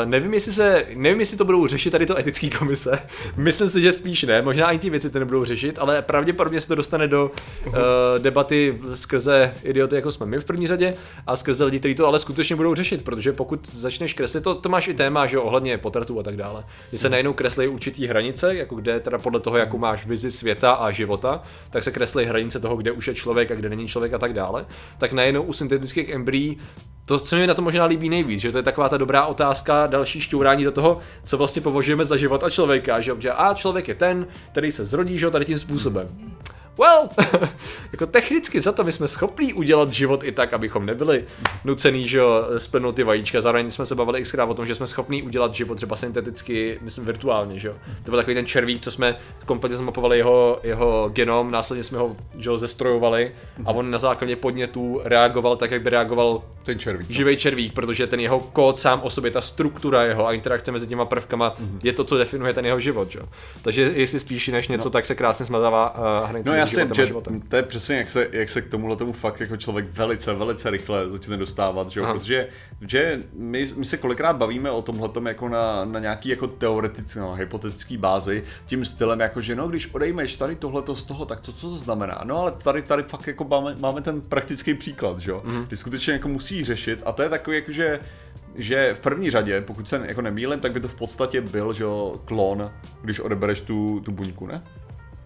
nevím, 0.06 0.34
jestli 0.34 0.52
se, 0.52 0.86
nevím, 0.96 1.20
jestli 1.20 1.38
to 1.38 1.46
budou 1.46 1.68
řešit 1.68 1.92
tady 1.92 2.06
to 2.06 2.18
etický 2.20 2.50
komise, 2.50 3.00
myslím 3.36 3.70
si, 3.70 3.82
že 3.82 3.92
spíš 3.92 4.24
ne, 4.24 4.42
možná 4.42 4.68
ani 4.68 4.80
ty 4.80 4.90
věci 4.90 5.10
to 5.10 5.20
nebudou 5.20 5.46
řešit, 5.46 5.80
ale 5.80 6.02
pravděpodobně 6.02 6.62
se 6.62 6.68
to 6.68 6.76
dostane 6.76 7.08
do 7.08 7.32
uh, 7.68 7.74
debaty 8.18 8.80
skrze 8.94 9.54
idioty, 9.64 9.96
jako 9.96 10.12
jsme 10.12 10.26
my 10.26 10.40
v 10.40 10.46
první 10.46 10.68
řadě, 10.68 10.94
a 11.28 11.36
skrze 11.36 11.64
lidi, 11.66 11.80
kteří 11.80 11.96
to 11.96 12.08
ale 12.08 12.20
skutečně 12.20 12.56
budou 12.56 12.76
řešit, 12.76 13.04
protože 13.04 13.34
pokud 13.34 13.68
začneš 13.74 14.14
kreslit, 14.14 14.44
to, 14.44 14.56
to 14.56 14.70
máš 14.70 14.88
i 14.88 14.94
téma, 14.94 15.26
že 15.26 15.36
jo, 15.38 15.44
ohledně 15.44 15.78
potratů 15.78 16.20
a 16.20 16.24
tak 16.24 16.38
dále, 16.38 16.64
kdy 16.90 16.98
se 16.98 17.10
najednou 17.10 17.34
kreslí 17.34 17.68
určitý 17.68 18.08
hranice, 18.08 18.56
jako 18.56 18.76
kde 18.76 19.00
teda 19.00 19.18
podle 19.18 19.40
toho, 19.40 19.58
jakou 19.58 19.78
máš 19.78 20.06
vizi 20.06 20.32
světa 20.32 20.72
a 20.84 20.92
života, 20.92 21.44
tak 21.70 21.84
se 21.84 21.92
kreslí 21.92 22.26
hranice 22.26 22.60
toho, 22.60 22.76
kde 22.76 22.92
už 22.92 23.08
je 23.08 23.14
člověk 23.16 23.52
a 23.52 23.56
kde 23.56 23.70
není 23.70 23.88
člověk 23.88 24.14
a 24.14 24.18
tak 24.18 24.34
dále, 24.34 24.66
tak 24.98 25.14
najednou 25.14 25.44
u 25.44 25.54
syntetických 25.54 26.10
embryí 26.10 26.58
to, 27.06 27.20
co 27.20 27.36
mi 27.36 27.48
na 27.48 27.54
to 27.54 27.62
možná 27.62 27.86
líbí 27.86 28.10
nejvíc, 28.10 28.42
že 28.42 28.52
to 28.52 28.58
je 28.58 28.64
taková 28.64 28.90
ta 28.90 28.98
dobrá 28.98 29.26
otázka, 29.26 29.88
další 29.88 30.22
šťourání 30.22 30.64
do 30.64 30.72
toho, 30.72 31.00
co 31.24 31.38
vlastně 31.38 31.62
považujeme 31.62 32.06
za 32.06 32.18
život 32.18 32.44
a 32.44 32.50
člověka, 32.50 33.02
že, 33.02 33.32
a 33.32 33.54
člověk 33.54 33.88
je 33.88 33.96
ten, 33.96 34.28
který 34.52 34.72
se 34.72 34.86
zrodí, 34.86 35.20
že 35.20 35.30
tady 35.30 35.46
tím 35.46 35.60
způsobem. 35.60 36.08
Well, 36.78 37.10
jako 37.92 38.06
technicky 38.06 38.62
za 38.62 38.72
to 38.72 38.84
my 38.84 38.92
jsme 38.92 39.08
schopní 39.08 39.54
udělat 39.54 39.92
život 39.92 40.24
i 40.24 40.32
tak, 40.32 40.54
abychom 40.54 40.86
nebyli 40.86 41.26
nucený, 41.66 42.08
že 42.08 42.18
jo, 42.18 42.46
splnout 42.58 42.96
ty 42.96 43.04
vajíčka. 43.04 43.42
Zároveň 43.42 43.72
jsme 43.72 43.86
se 43.86 43.96
bavili 43.96 44.22
xkrát 44.22 44.50
o 44.50 44.54
tom, 44.54 44.66
že 44.66 44.76
jsme 44.76 44.88
schopní 44.88 45.24
udělat 45.24 45.56
život 45.56 45.76
třeba 45.76 45.96
synteticky, 45.96 46.80
myslím 46.82 47.06
virtuálně, 47.06 47.60
že 47.60 47.68
jo. 47.68 47.74
To 48.04 48.12
byl 48.12 48.20
takový 48.20 48.36
ten 48.36 48.46
červík, 48.46 48.82
co 48.82 48.92
jsme 48.92 49.16
kompletně 49.46 49.78
zmapovali 49.78 50.18
jeho, 50.18 50.60
jeho 50.64 51.10
genom, 51.14 51.52
následně 51.52 51.84
jsme 51.84 51.98
ho, 51.98 52.16
že 52.38 52.50
jo, 52.50 52.58
zestrojovali 52.58 53.32
a 53.66 53.72
on 53.72 53.92
na 53.92 53.98
základě 53.98 54.36
podnětů 54.36 55.02
reagoval 55.04 55.56
tak, 55.56 55.72
jak 55.72 55.82
by 55.82 55.90
reagoval 55.90 56.44
Ten 56.64 56.80
červík. 56.80 57.10
no. 57.10 57.16
živý 57.16 57.38
červík, 57.38 57.74
protože 57.74 58.08
ten 58.08 58.20
jeho 58.20 58.40
kód 58.40 58.80
sám 58.80 59.00
o 59.04 59.10
sobě, 59.10 59.32
ta 59.32 59.42
struktura 59.42 60.04
jeho 60.04 60.28
a 60.28 60.34
interakce 60.34 60.72
mezi 60.72 60.88
těma 60.88 61.06
prvkama 61.06 61.50
mm-hmm. 61.50 61.80
je 61.84 61.94
to, 61.94 62.04
co 62.04 62.18
definuje 62.18 62.54
ten 62.54 62.66
jeho 62.66 62.80
život, 62.80 63.12
že? 63.12 63.20
jo. 63.20 63.26
Takže 63.62 63.92
jestli 63.96 64.20
spíš 64.20 64.48
než 64.48 64.68
něco, 64.68 64.90
no. 64.90 64.92
tak 64.92 65.06
se 65.06 65.16
krásně 65.16 65.46
smazává 65.46 65.96
uh, 65.96 66.30
hranice 66.30 66.50
No 66.50 66.58
jasně, 66.80 66.96
že 66.96 67.08
životem. 67.08 67.42
to 67.42 67.56
je 67.56 67.64
přesně 67.64 67.98
jak 67.98 68.12
se, 68.12 68.28
jak 68.32 68.50
se 68.50 68.62
k 68.62 68.68
tomuhle 68.68 68.96
tomu 68.96 69.14
fakt 69.14 69.40
jako 69.40 69.58
člověk 69.58 69.86
velice, 69.94 70.34
velice 70.34 70.70
rychle 70.70 71.10
začne 71.10 71.38
dostávat, 71.38 71.90
že 71.90 72.00
jo? 72.00 72.06
Aha. 72.06 72.14
protože 72.14 72.48
že 72.88 73.20
my, 73.34 73.68
my, 73.76 73.86
se 73.86 73.98
kolikrát 73.98 74.34
bavíme 74.34 74.72
o 74.72 74.82
tomhle 74.82 75.10
jako 75.28 75.50
na, 75.50 75.86
na 75.86 76.00
nějaký 76.00 76.30
jako 76.30 76.48
teoretický, 76.48 77.20
no, 77.20 77.34
hypotetický 77.34 77.98
bázi, 77.98 78.44
tím 78.66 78.86
stylem 78.86 79.20
jako, 79.20 79.42
že 79.42 79.56
no, 79.56 79.68
když 79.68 79.94
odejmeš 79.94 80.38
tady 80.38 80.56
tohleto 80.56 80.96
z 80.96 81.04
toho, 81.04 81.26
tak 81.26 81.42
to 81.42 81.54
co 81.54 81.70
to 81.70 81.78
znamená? 81.78 82.22
No 82.24 82.38
ale 82.38 82.52
tady, 82.52 82.82
tady 82.82 83.04
fakt 83.04 83.28
jako 83.28 83.44
máme, 83.44 83.76
máme 83.80 84.02
ten 84.02 84.22
praktický 84.22 84.74
příklad, 84.74 85.20
že 85.20 85.32
jo? 85.32 85.44
Mm-hmm. 85.46 85.68
Ty 85.68 85.76
skutečně 85.76 86.14
jako 86.14 86.28
musí 86.28 86.64
řešit 86.64 87.04
a 87.06 87.12
to 87.12 87.24
je 87.24 87.30
takový 87.30 87.56
jako, 87.56 87.72
že 87.72 88.00
že 88.56 88.94
v 88.94 89.00
první 89.00 89.32
řadě, 89.32 89.62
pokud 89.62 89.90
se 89.90 90.04
jako 90.08 90.22
nemýlím, 90.22 90.60
tak 90.60 90.72
by 90.72 90.80
to 90.80 90.88
v 90.88 90.96
podstatě 90.96 91.42
byl, 91.42 91.74
že 91.74 91.84
jo, 91.84 92.22
klon, 92.26 92.72
když 93.02 93.20
odebereš 93.20 93.62
tu, 93.62 94.00
tu 94.00 94.12
buňku, 94.12 94.48
ne? 94.48 94.64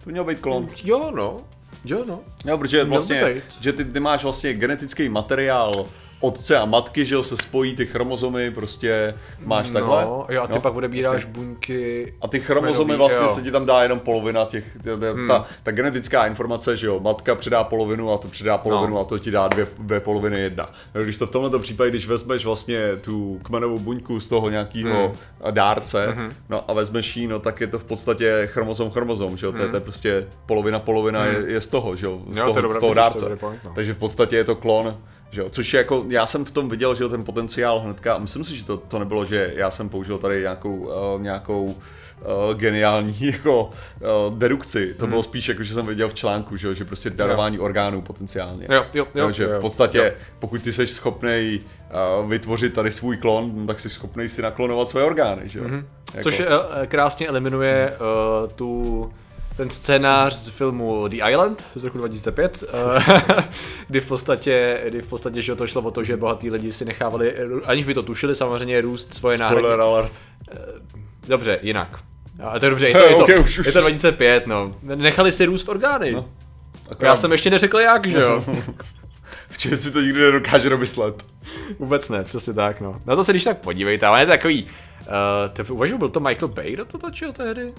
To 0.06 0.10
měl 0.10 0.24
být 0.24 0.38
klon. 0.40 0.68
Jo, 0.84 1.12
no. 1.16 1.36
Jo, 1.84 2.04
no. 2.08 2.20
Jo, 2.44 2.58
protože 2.58 2.84
vlastně, 2.84 3.42
že 3.60 3.72
ty, 3.72 3.84
ty 3.84 4.00
máš 4.00 4.22
vlastně 4.22 4.54
genetický 4.54 5.08
materiál 5.08 5.86
otce 6.20 6.58
a 6.58 6.64
matky, 6.64 7.04
že 7.04 7.14
jo, 7.14 7.22
se 7.22 7.36
spojí 7.36 7.76
ty 7.76 7.86
chromozomy, 7.86 8.50
prostě 8.50 9.14
máš 9.44 9.70
takhle. 9.70 10.04
No, 10.04 10.26
jo, 10.28 10.42
a 10.42 10.46
ty 10.46 10.52
No, 10.54 10.60
pak 10.60 10.74
odebíráš 10.74 11.14
jasně. 11.14 11.30
buňky. 11.32 12.14
A 12.20 12.28
ty 12.28 12.40
chromozomy 12.40 12.84
kmenový, 12.84 12.98
vlastně 12.98 13.22
jo. 13.26 13.28
se 13.34 13.42
ti 13.42 13.50
tam 13.50 13.66
dá 13.66 13.82
jenom 13.82 14.00
polovina 14.00 14.44
těch, 14.44 14.64
ta, 14.84 14.90
Hmm. 15.12 15.28
ta, 15.28 15.44
ta 15.62 15.70
genetická 15.70 16.26
informace, 16.26 16.76
že 16.76 16.86
jo, 16.86 17.00
matka 17.00 17.34
předá 17.34 17.64
polovinu 17.64 18.10
a 18.12 18.18
to 18.18 18.28
předá 18.28 18.58
polovinu 18.58 18.94
No. 18.94 19.00
a 19.00 19.04
to 19.04 19.18
ti 19.18 19.30
dá 19.30 19.48
dvě, 19.48 19.66
dvě 19.78 20.00
poloviny 20.00 20.40
jedna. 20.40 20.68
No, 20.94 21.02
když 21.02 21.16
to 21.18 21.26
v 21.26 21.30
tomto 21.30 21.58
případě, 21.58 21.90
když 21.90 22.06
vezmeš 22.08 22.44
vlastně 22.44 22.96
tu 23.00 23.40
kmenovou 23.42 23.78
buňku 23.78 24.20
z 24.20 24.26
toho 24.26 24.50
nějakého 24.50 25.06
Hmm. 25.08 25.54
dárce, 25.54 26.16
no 26.48 26.70
a 26.70 26.72
vezmeš 26.72 27.16
ji, 27.16 27.26
no 27.26 27.38
tak 27.38 27.60
je 27.60 27.66
to 27.66 27.78
v 27.78 27.84
podstatě 27.84 28.42
chromozom 28.52 28.90
chromozom, 28.90 29.36
že 29.36 29.46
jo, 29.46 29.52
to, 29.52 29.62
je, 29.62 29.68
to 29.68 29.76
je 29.76 29.80
prostě 29.80 30.26
polovina 30.46 30.78
polovina 30.78 31.24
je, 31.26 31.44
je 31.46 31.60
z 31.60 31.68
toho, 31.68 31.96
že 31.96 32.06
jo, 32.06 32.20
z 32.30 32.36
Hmm. 32.36 32.36
Jo, 32.36 32.44
to 32.46 32.52
toho, 32.52 32.62
dobré, 32.62 32.76
z 32.78 32.80
toho 32.80 32.90
to 32.90 32.94
dárce. 32.94 33.24
dobrý 33.24 33.38
point, 33.38 33.64
no. 33.64 33.72
Takže 33.74 33.92
v 33.94 33.98
podstatě 33.98 34.36
je 34.36 34.44
to 34.44 34.54
klon, 34.56 34.96
že 35.30 35.40
jo, 35.40 35.50
což 35.50 35.74
je 35.74 35.78
jako, 35.78 36.04
já 36.08 36.26
jsem 36.26 36.44
v 36.44 36.50
tom 36.50 36.68
viděl, 36.68 36.94
že 36.94 37.02
jo, 37.02 37.08
ten 37.08 37.24
potenciál 37.24 37.80
hnedka, 37.80 38.14
a 38.14 38.18
myslím 38.18 38.44
si, 38.44 38.56
že 38.56 38.64
to, 38.64 38.76
to 38.76 38.98
nebylo, 38.98 39.24
že 39.24 39.52
já 39.56 39.70
jsem 39.70 39.88
použil 39.88 40.18
tady 40.18 40.40
nějakou, 40.40 40.76
uh, 40.76 41.22
nějakou 41.22 41.64
uh, 41.64 42.54
geniální 42.54 43.16
jako 43.20 43.64
uh, 43.64 44.38
dedukci, 44.38 44.94
to 44.94 45.04
Hmm. 45.04 45.10
bylo 45.10 45.22
spíš 45.22 45.48
jako, 45.48 45.62
že 45.62 45.74
jsem 45.74 45.86
viděl 45.86 46.08
v 46.08 46.14
článku, 46.14 46.56
že, 46.56 46.66
jo, 46.66 46.74
že 46.74 46.84
prostě 46.84 47.10
darování 47.10 47.58
orgánů 47.58 48.02
potenciálně. 48.02 48.66
Jo, 48.70 48.84
jo, 48.94 49.06
jo, 49.14 49.30
že 49.32 49.44
jo, 49.44 49.50
jo. 49.50 49.58
v 49.58 49.60
podstatě, 49.60 49.98
Jo. 49.98 50.10
pokud 50.38 50.62
ty 50.62 50.72
jsi 50.72 50.86
schopný 50.86 51.60
uh, 52.20 52.30
vytvořit 52.30 52.74
tady 52.74 52.90
svůj 52.90 53.16
klon, 53.16 53.52
no, 53.54 53.66
tak 53.66 53.80
jsi 53.80 53.90
schopný 53.90 54.28
si 54.28 54.42
naklonovat 54.42 54.88
svoje 54.88 55.06
orgány, 55.06 55.42
že 55.48 55.58
jo. 55.58 55.64
Jako, 56.14 56.22
Což 56.22 56.40
eh, 56.40 56.46
krásně 56.86 57.26
eliminuje 57.28 57.92
uh, 58.00 58.48
tu 58.50 59.12
ten 59.56 59.70
scénář 59.70 60.34
z 60.34 60.48
filmu 60.48 61.08
The 61.08 61.16
Island 61.30 61.64
z 61.74 61.84
roku 61.84 61.98
2005, 61.98 62.64
eh, 62.68 63.44
kdy 63.88 64.00
v 64.00 64.08
podstatě, 64.08 64.80
kdy 64.88 65.02
v 65.02 65.06
podstatě 65.06 65.42
že 65.42 65.54
to 65.54 65.66
šlo 65.66 65.82
o 65.82 65.90
to, 65.90 66.04
že 66.04 66.16
bohatí 66.16 66.50
lidi 66.50 66.72
si 66.72 66.84
nechávali, 66.84 67.34
aniž 67.64 67.84
by 67.86 67.94
to 67.94 68.02
tušili, 68.02 68.34
samozřejmě 68.34 68.80
růst 68.80 69.14
svoje 69.14 69.38
náhradní. 69.38 69.60
Spoiler 69.62 69.80
alert. 69.80 70.12
Dobře, 71.28 71.58
jinak. 71.62 71.98
A 72.42 72.58
to 72.58 72.66
je 72.66 72.70
dobře, 72.70 72.88
je 72.88 72.94
to, 72.94 72.98
je 73.04 73.08
to, 73.14 73.16
Okay, 73.18 73.38
už- 73.38 73.58
už- 73.58 73.66
je 73.66 73.72
to 73.72 73.80
2005, 73.80 74.46
no. 74.46 74.74
Nechali 74.82 75.32
si 75.32 75.44
růst 75.44 75.68
orgány. 75.68 76.12
No, 76.12 76.28
Akorát, 76.90 77.10
Já 77.10 77.16
jsem 77.16 77.32
ještě 77.32 77.50
neřekl 77.50 77.78
jak, 77.78 78.06
že 78.06 78.20
jo? 78.20 78.44
Včera 79.48 79.76
si 79.76 79.92
to 79.92 80.00
nikdy 80.00 80.20
nedokáže 80.20 80.68
domyslet. 80.70 81.22
Vůbec 81.78 82.08
ne, 82.08 82.24
přesně 82.24 82.52
tak, 82.52 82.80
no. 82.80 83.00
Na 83.06 83.16
to 83.16 83.24
se 83.24 83.32
když 83.32 83.44
tak 83.44 83.58
podívejte, 83.58 84.06
ale 84.06 84.20
je 84.20 84.26
to 84.26 84.32
takový, 84.32 84.64
uh, 84.64 85.64
to 85.66 85.74
uvažuji, 85.74 85.98
byl 85.98 86.08
to 86.08 86.20
Michael 86.20 86.48
Bay, 86.48 86.72
kdo 86.72 86.84
to 86.84 86.98
točil 86.98 87.32
tehdy? 87.32 87.72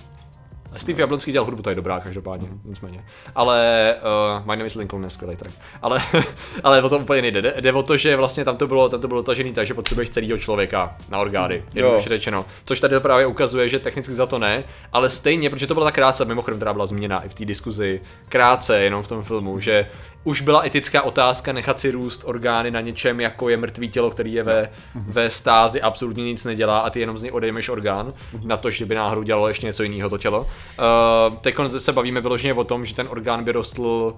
Steve 0.76 1.02
Jablonský 1.02 1.32
dělal 1.32 1.46
hudbu, 1.46 1.62
to 1.62 1.70
je 1.70 1.76
dobrá, 1.76 2.00
každopádně, 2.00 2.48
nicméně. 2.66 3.04
Ale, 3.36 3.96
uh, 4.40 4.46
my 4.46 4.56
name 4.56 4.66
is 4.66 4.76
Lincoln, 4.76 5.04
je 5.04 5.10
skvělý 5.10 5.36
track. 5.36 5.56
Ale, 5.82 6.02
ale 6.64 6.82
o 6.82 6.90
tom 6.90 7.02
úplně 7.02 7.22
nejde. 7.22 7.42
Jde, 7.42 7.54
jde 7.62 7.74
o 7.74 7.84
to, 7.84 7.98
že 7.98 8.16
vlastně 8.16 8.46
tam 8.46 8.58
to 8.58 8.68
bylo, 8.68 8.90
tam 8.90 9.02
to 9.02 9.08
bylo 9.08 9.24
tažený 9.24 9.54
tak, 9.54 9.68
že 9.68 9.74
potřebuješ 9.74 10.10
celého 10.10 10.38
člověka 10.38 10.96
na 11.10 11.20
orgány, 11.20 11.64
jednoduše 11.74 12.10
řečeno. 12.10 12.46
Což 12.66 12.80
tady 12.80 13.00
právě 13.00 13.26
ukazuje, 13.26 13.70
že 13.70 13.80
technicky 13.80 14.14
za 14.14 14.26
to 14.26 14.40
ne, 14.40 14.64
ale 14.94 15.10
stejně, 15.10 15.50
protože 15.50 15.68
to 15.68 15.74
byla 15.74 15.86
ta 15.86 15.92
krása, 15.92 16.24
mimochodem, 16.24 16.58
která 16.58 16.74
byla 16.74 16.86
změněna 16.86 17.22
i 17.22 17.30
v 17.30 17.34
té 17.34 17.46
diskuzi, 17.46 18.02
krátce 18.30 18.80
jenom 18.80 19.04
v 19.04 19.08
tom 19.08 19.24
filmu, 19.24 19.60
že 19.60 19.88
už 20.24 20.42
byla 20.42 20.66
etická 20.66 21.02
otázka 21.02 21.54
nechat 21.54 21.80
si 21.80 21.92
růst 21.92 22.22
orgány 22.26 22.72
na 22.72 22.82
něčem, 22.82 23.20
jako 23.20 23.50
je 23.50 23.58
mrtvý 23.58 23.90
tělo, 23.90 24.12
který 24.12 24.34
je 24.34 24.44
ve, 24.44 24.70
ve 24.96 25.30
stázi, 25.30 25.82
absolutně 25.82 26.24
nic 26.24 26.46
nedělá 26.46 26.80
a 26.80 26.90
ty 26.90 27.00
jenom 27.00 27.18
z 27.18 27.24
něj 27.24 27.32
odejmeš 27.32 27.70
orgán, 27.70 28.14
na 28.44 28.58
to, 28.58 28.72
že 28.72 28.86
by 28.86 28.96
náhodou 28.96 29.24
dělalo 29.24 29.48
ještě 29.48 29.66
něco 29.66 29.84
jiného 29.84 30.10
to 30.10 30.18
tělo. 30.18 30.40
Uh, 30.40 31.36
teď 31.36 31.56
se 31.78 31.94
bavíme 31.94 32.22
vyloženě 32.22 32.54
o 32.54 32.64
tom, 32.64 32.86
že 32.86 32.96
ten 32.96 33.08
orgán 33.10 33.44
by 33.44 33.52
rostl 33.52 34.14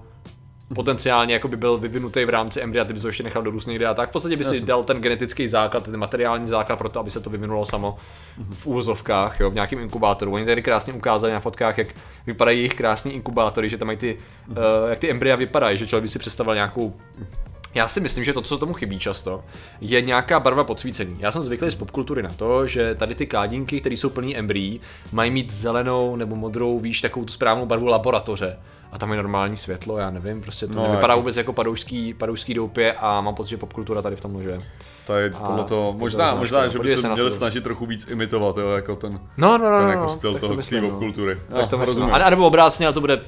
potenciálně 0.74 1.34
jako 1.34 1.48
by 1.48 1.56
byl 1.56 1.78
vyvinutý 1.78 2.24
v 2.24 2.28
rámci 2.28 2.60
embrya, 2.60 2.84
ty 2.84 2.92
bys 2.92 3.02
ho 3.02 3.08
ještě 3.08 3.22
nechal 3.22 3.42
dorůst 3.42 3.66
někde 3.66 3.86
a 3.86 3.94
tak. 3.94 4.08
V 4.08 4.12
podstatě 4.12 4.36
by 4.36 4.44
si 4.44 4.60
dal 4.60 4.84
ten 4.84 5.00
genetický 5.00 5.48
základ, 5.48 5.84
ten 5.84 5.96
materiální 5.96 6.48
základ 6.48 6.76
pro 6.76 6.88
to, 6.88 7.00
aby 7.00 7.10
se 7.10 7.20
to 7.20 7.30
vyvinulo 7.30 7.66
samo 7.66 7.96
v 8.50 8.66
úvozovkách, 8.66 9.40
jo, 9.40 9.50
v 9.50 9.54
nějakém 9.54 9.78
inkubátoru. 9.78 10.32
Oni 10.32 10.46
tady 10.46 10.62
krásně 10.62 10.92
ukázali 10.92 11.32
na 11.32 11.40
fotkách, 11.40 11.78
jak 11.78 11.88
vypadají 12.26 12.58
jejich 12.58 12.74
krásní 12.74 13.12
inkubátory, 13.12 13.68
že 13.68 13.78
tam 13.78 13.86
mají 13.86 13.98
ty, 13.98 14.18
uh, 14.48 14.56
jak 14.88 14.98
ty 14.98 15.10
embrya 15.10 15.36
vypadají, 15.36 15.78
že 15.78 15.86
člověk 15.86 16.02
by 16.02 16.08
si 16.08 16.18
představil 16.18 16.54
nějakou 16.54 16.94
já 17.74 17.88
si 17.88 18.00
myslím, 18.00 18.24
že 18.24 18.32
to, 18.32 18.42
co 18.42 18.58
tomu 18.58 18.72
chybí 18.72 18.98
často, 18.98 19.44
je 19.80 20.02
nějaká 20.02 20.40
barva 20.40 20.64
podsvícení. 20.64 21.16
Já 21.18 21.32
jsem 21.32 21.42
zvyklý 21.42 21.70
z 21.70 21.74
popkultury 21.74 22.22
na 22.22 22.30
to, 22.30 22.66
že 22.66 22.94
tady 22.94 23.14
ty 23.14 23.26
kádinky, 23.26 23.80
které 23.80 23.94
jsou 23.94 24.10
plný 24.10 24.36
embryí, 24.36 24.80
mají 25.12 25.30
mít 25.30 25.52
zelenou 25.52 26.16
nebo 26.16 26.36
modrou, 26.36 26.80
víš, 26.80 27.00
takovou 27.00 27.24
tu 27.24 27.32
správnou 27.32 27.66
barvu 27.66 27.86
laboratoře 27.86 28.56
a 28.92 28.98
tam 28.98 29.10
je 29.10 29.16
normální 29.16 29.56
světlo, 29.56 29.98
já 29.98 30.10
nevím, 30.10 30.40
prostě 30.40 30.66
to 30.66 30.78
no, 30.78 30.82
nevypadá 30.82 31.12
jako... 31.12 31.20
vůbec 31.20 31.36
jako 31.36 31.52
padoušský, 31.52 32.14
padoušský 32.14 32.54
doupě 32.54 32.92
a 32.92 33.20
mám 33.20 33.34
pocit, 33.34 33.50
že 33.50 33.56
popkultura 33.56 34.02
tady 34.02 34.16
v 34.16 34.20
tom 34.20 34.42
že 34.42 34.60
to 35.06 35.16
je 35.16 35.30
podle 35.30 35.64
toho, 35.64 35.92
možná, 35.92 36.34
možná, 36.34 36.68
že 36.68 36.78
by 36.78 36.88
se 36.88 37.08
měli 37.08 37.32
snažit 37.32 37.64
trochu 37.64 37.86
víc 37.86 38.08
imitovat, 38.10 38.56
jo, 38.56 38.68
jako 38.68 38.96
ten, 38.96 39.20
no, 39.36 39.58
no, 39.58 39.70
no, 39.70 39.78
ten 39.78 39.86
no, 39.86 39.90
jako 39.90 40.02
no, 40.02 40.08
styl 40.08 40.34
toho 40.34 40.54
myslím, 40.54 40.82
no. 40.82 40.90
kultury. 40.90 41.38
Tak 41.54 41.66
to 41.66 41.78
myslím, 41.78 42.14
a, 42.14 42.30
nebo 42.30 42.46
obráceně, 42.46 42.88
a 42.88 42.92
to 42.92 43.00
bude 43.00 43.20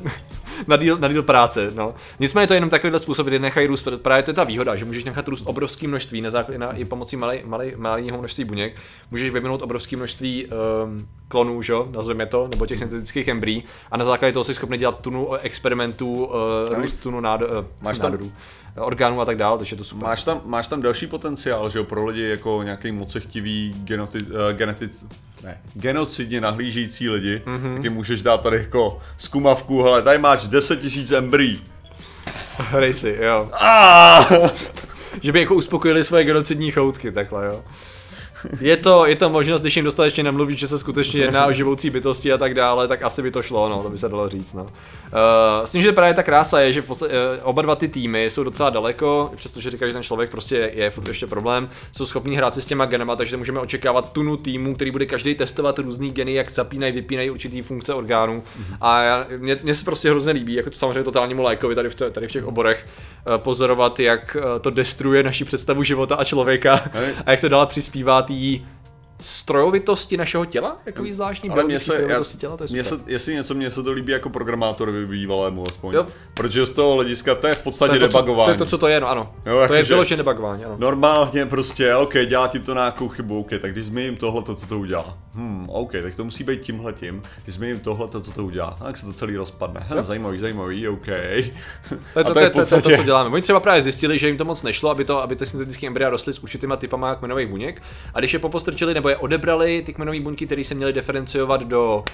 na 0.67 0.77
díl, 0.77 0.99
na 0.99 1.09
díl 1.09 1.23
práce. 1.23 1.71
No. 1.75 1.95
Nicméně 2.21 2.47
to 2.47 2.55
je 2.55 2.57
jenom 2.57 2.71
takovýhle 2.71 2.99
způsob, 2.99 3.27
kdy 3.27 3.39
nechají 3.39 3.67
růst, 3.67 3.89
právě 4.03 4.23
to 4.23 4.31
je 4.31 4.35
ta 4.35 4.45
výhoda, 4.45 4.77
že 4.77 4.85
můžeš 4.85 5.05
nechat 5.05 5.29
růst 5.29 5.43
obrovské 5.47 5.89
množství 5.89 6.21
na 6.21 6.31
základě 6.31 6.59
na, 6.59 6.73
i 6.73 6.85
pomocí 6.85 7.17
malé, 7.17 7.39
malé, 7.45 7.73
malého 7.77 8.19
množství 8.19 8.45
buněk, 8.45 8.77
můžeš 9.11 9.31
vyvinout 9.31 9.63
obrovské 9.63 9.97
množství 9.97 10.47
um, 10.47 11.09
klonů, 11.29 11.63
že? 11.63 11.73
nazveme 11.91 12.27
to, 12.27 12.49
nebo 12.49 12.67
těch 12.67 12.79
syntetických 12.79 13.29
embryí, 13.29 13.65
a 13.91 13.97
na 13.97 14.05
základě 14.05 14.33
toho 14.33 14.45
jsi 14.45 14.55
schopný 14.55 14.79
dělat 14.79 15.01
tunu 15.01 15.35
experimentů, 15.35 16.25
uh, 16.25 16.33
růst 16.75 17.03
tunu 17.03 17.21
nádo, 17.21 17.47
uh, 17.47 17.53
Máš 17.83 17.99
nádorů. 18.01 18.25
Tam, 18.25 18.37
orgánů 18.77 19.21
a 19.21 19.25
tak 19.25 19.37
dále, 19.37 19.59
takže 19.59 19.75
je 19.75 19.79
to 19.79 19.85
super. 19.85 20.09
Máš 20.09 20.25
tam, 20.25 20.41
máš 20.45 20.69
tam 20.69 20.83
další 20.83 21.07
potenciál, 21.07 21.71
že 21.71 21.79
jo, 21.79 21.85
pro 21.85 22.07
lidi 22.07 22.29
jako 22.29 22.63
nějaký 22.63 22.93
mocechtivý 22.93 23.75
genoti, 23.85 24.19
uh, 24.23 24.53
genetic, 24.53 25.05
ne, 25.45 25.61
genocidně 25.75 26.41
nahlížející 26.41 27.11
lidi, 27.11 27.43
mm-hmm. 27.47 27.77
taky 27.77 27.89
můžeš 27.89 28.23
dát 28.23 28.43
tady 28.43 28.57
jako 28.57 29.01
zkumavku, 29.17 29.83
hele, 29.83 30.03
tady 30.03 30.19
máš 30.19 30.49
10 30.49 30.97
000 30.97 31.19
embryí. 31.19 31.63
Hrej 32.57 32.95
si, 32.95 33.19
jo. 33.21 33.49
Ah! 33.61 34.25
že 35.23 35.33
by 35.33 35.41
jako 35.41 35.55
uspokojili 35.55 36.05
svoje 36.05 36.25
genocidní 36.25 36.71
choutky, 36.71 37.13
takhle, 37.13 37.47
jo 37.47 37.65
je 38.61 38.77
to, 38.77 39.07
je 39.07 39.17
to 39.17 39.31
možnost, 39.31 39.61
když 39.61 39.77
jim 39.77 39.85
dostatečně 39.85 40.23
nemluví, 40.23 40.57
že 40.57 40.69
se 40.69 40.79
skutečně 40.79 41.21
jedná 41.21 41.47
o 41.47 41.53
živoucí 41.53 41.91
bytosti 41.91 42.33
a 42.33 42.39
tak 42.39 42.55
dále, 42.55 42.89
tak 42.89 43.03
asi 43.03 43.23
by 43.23 43.31
to 43.31 43.43
šlo, 43.43 43.69
no, 43.69 43.83
to 43.83 43.91
by 43.91 43.99
se 43.99 44.09
dalo 44.09 44.29
říct, 44.29 44.55
no. 44.55 44.63
Uh, 44.63 44.69
s 45.65 45.73
tím, 45.73 45.83
že 45.83 45.93
právě 45.93 46.15
ta 46.15 46.23
krása 46.23 46.61
je, 46.61 46.73
že 46.73 46.83
posle, 46.83 47.09
uh, 47.09 47.15
oba 47.43 47.63
dva 47.63 47.77
ty 47.77 47.89
týmy 47.89 48.25
jsou 48.25 48.45
docela 48.45 48.71
daleko, 48.71 49.33
přestože 49.37 49.71
říká, 49.71 49.87
že 49.87 49.93
ten 49.93 50.03
člověk 50.03 50.31
prostě 50.31 50.57
je, 50.57 50.71
je 50.75 50.91
furt 50.91 51.09
ještě 51.09 51.27
problém, 51.27 51.69
jsou 51.93 52.07
schopní 52.07 52.37
hrát 52.37 52.55
si 52.55 52.63
s 52.63 52.67
těma 52.67 52.85
genama, 52.85 53.17
takže 53.17 53.37
můžeme 53.37 53.61
očekávat 53.61 54.13
tunu 54.13 54.37
týmu, 54.37 54.75
který 54.75 54.91
bude 54.91 55.07
každý 55.07 55.35
testovat 55.35 55.79
různý 55.79 56.11
geny, 56.11 56.35
jak 56.35 56.51
zapínají, 56.51 56.93
vypínají 56.93 57.31
určitý 57.31 57.63
funkce 57.63 57.95
orgánů. 57.95 58.43
Mm-hmm. 58.43 58.77
A 58.81 59.03
já, 59.03 59.27
mě, 59.39 59.59
mě, 59.63 59.75
se 59.75 59.85
prostě 59.85 60.11
hrozně 60.11 60.33
líbí, 60.33 60.55
jako 60.55 60.71
to 60.71 60.77
samozřejmě 60.77 61.03
totálnímu 61.03 61.43
lajkovi 61.43 61.75
tady 61.75 61.91
v, 61.91 61.95
tady 61.95 62.29
v 62.29 62.33
těch 62.33 62.47
oborech, 62.47 62.87
uh, 63.27 63.37
pozorovat, 63.37 64.01
jak 64.01 64.37
to 64.61 64.71
destruuje 64.71 65.23
naši 65.23 65.45
představu 65.45 65.83
života 65.83 66.15
a 66.15 66.25
člověka 66.25 66.83
a 67.27 67.31
jak 67.31 67.41
to 67.41 67.49
dál 67.49 67.67
přispívá 67.67 68.23
té 68.33 68.61
strojovitosti 69.23 70.17
našeho 70.17 70.45
těla, 70.45 70.77
jako 70.87 71.05
zvláštní 71.13 71.51
Ale 71.51 71.65
mě 71.65 71.79
se, 71.79 72.03
já, 72.03 72.21
těla, 72.39 72.57
to 72.57 72.65
je 72.65 72.69
mě 72.73 72.85
se, 72.85 73.01
jestli 73.07 73.35
něco 73.35 73.55
mě 73.55 73.71
se 73.71 73.83
to 73.83 73.93
líbí 73.93 74.13
jako 74.13 74.31
programátorovi 74.31 75.07
bývalému 75.07 75.65
aspoň. 75.69 75.95
Jo. 75.95 76.07
Protože 76.35 76.67
z 76.67 76.71
toho 76.71 76.95
hlediska 76.95 77.35
to 77.35 77.47
je 77.47 77.55
v 77.55 77.59
podstatě 77.59 77.99
to 77.99 78.05
je 78.05 78.09
to, 78.09 78.19
debugování. 78.19 78.47
To 78.47 78.51
je 78.51 78.59
to, 78.59 78.67
co 78.67 78.79
to 78.79 78.89
je, 78.89 79.01
no 79.01 79.09
ano. 79.09 79.35
Jo, 79.47 79.59
jako 79.59 79.73
to 79.73 79.75
je 79.75 79.83
vyloženě 79.83 80.23
debugování, 80.23 80.65
ano. 80.65 80.77
Normálně 80.79 81.47
prostě, 81.47 81.95
OK, 81.95 82.15
dělá 82.27 82.49
ti 82.49 82.59
to 82.59 82.75
nějakou 82.75 83.09
chybu, 83.09 83.41
OK, 83.41 83.51
tak 83.61 83.73
když 83.73 83.85
změním 83.85 84.17
tohle, 84.17 84.43
to, 84.43 84.55
co 84.55 84.67
to 84.67 84.79
udělá. 84.79 85.19
Hmm, 85.35 85.67
OK, 85.71 85.93
tak 86.03 86.15
to 86.15 86.25
musí 86.25 86.45
být 86.45 86.61
tímhle 86.61 86.93
tím. 86.93 87.23
Když 87.45 87.55
změním 87.55 87.81
tohle, 87.81 88.09
to, 88.09 88.21
co 88.21 88.33
to 88.33 88.45
udělá, 88.45 88.77
tak 88.85 88.97
se 88.97 89.07
to 89.07 89.13
celý 89.13 89.37
rozpadne. 89.37 89.87
Hm, 89.91 90.03
zajímavý, 90.03 90.39
zajímavý, 90.39 90.89
OK. 90.89 91.07
To 92.13 92.19
je 92.19 92.25
to, 92.25 92.35
to, 92.35 92.41
je 92.41 92.51
podstatě... 92.51 92.83
to, 92.83 92.91
to, 92.91 92.97
co 92.97 93.03
děláme. 93.03 93.31
Oni 93.31 93.43
třeba 93.43 93.61
právě 93.61 93.83
zjistili, 93.83 94.19
že 94.19 94.27
jim 94.27 94.37
to 94.37 94.45
moc 94.45 94.63
nešlo, 94.63 94.91
aby, 94.91 95.05
to, 95.05 95.23
aby 95.23 95.37
ty 95.37 95.47
syntetické 95.47 95.87
embrya 95.87 96.11
rostly 96.11 96.33
s 96.33 96.43
určitýma 96.43 96.77
typama 96.77 97.15
kmenových 97.15 97.49
buněk. 97.49 97.83
A 98.15 98.19
když 98.19 98.33
je 98.33 98.39
popostrčili 98.39 98.95
nebo 98.95 99.09
je 99.13 99.17
odebrali 99.17 99.83
ty 99.83 99.93
kmenové 99.93 100.21
buňky, 100.21 100.47
které 100.47 100.65
se 100.65 100.75
měly 100.75 100.93
diferenciovat 100.93 101.63
do 101.65 102.05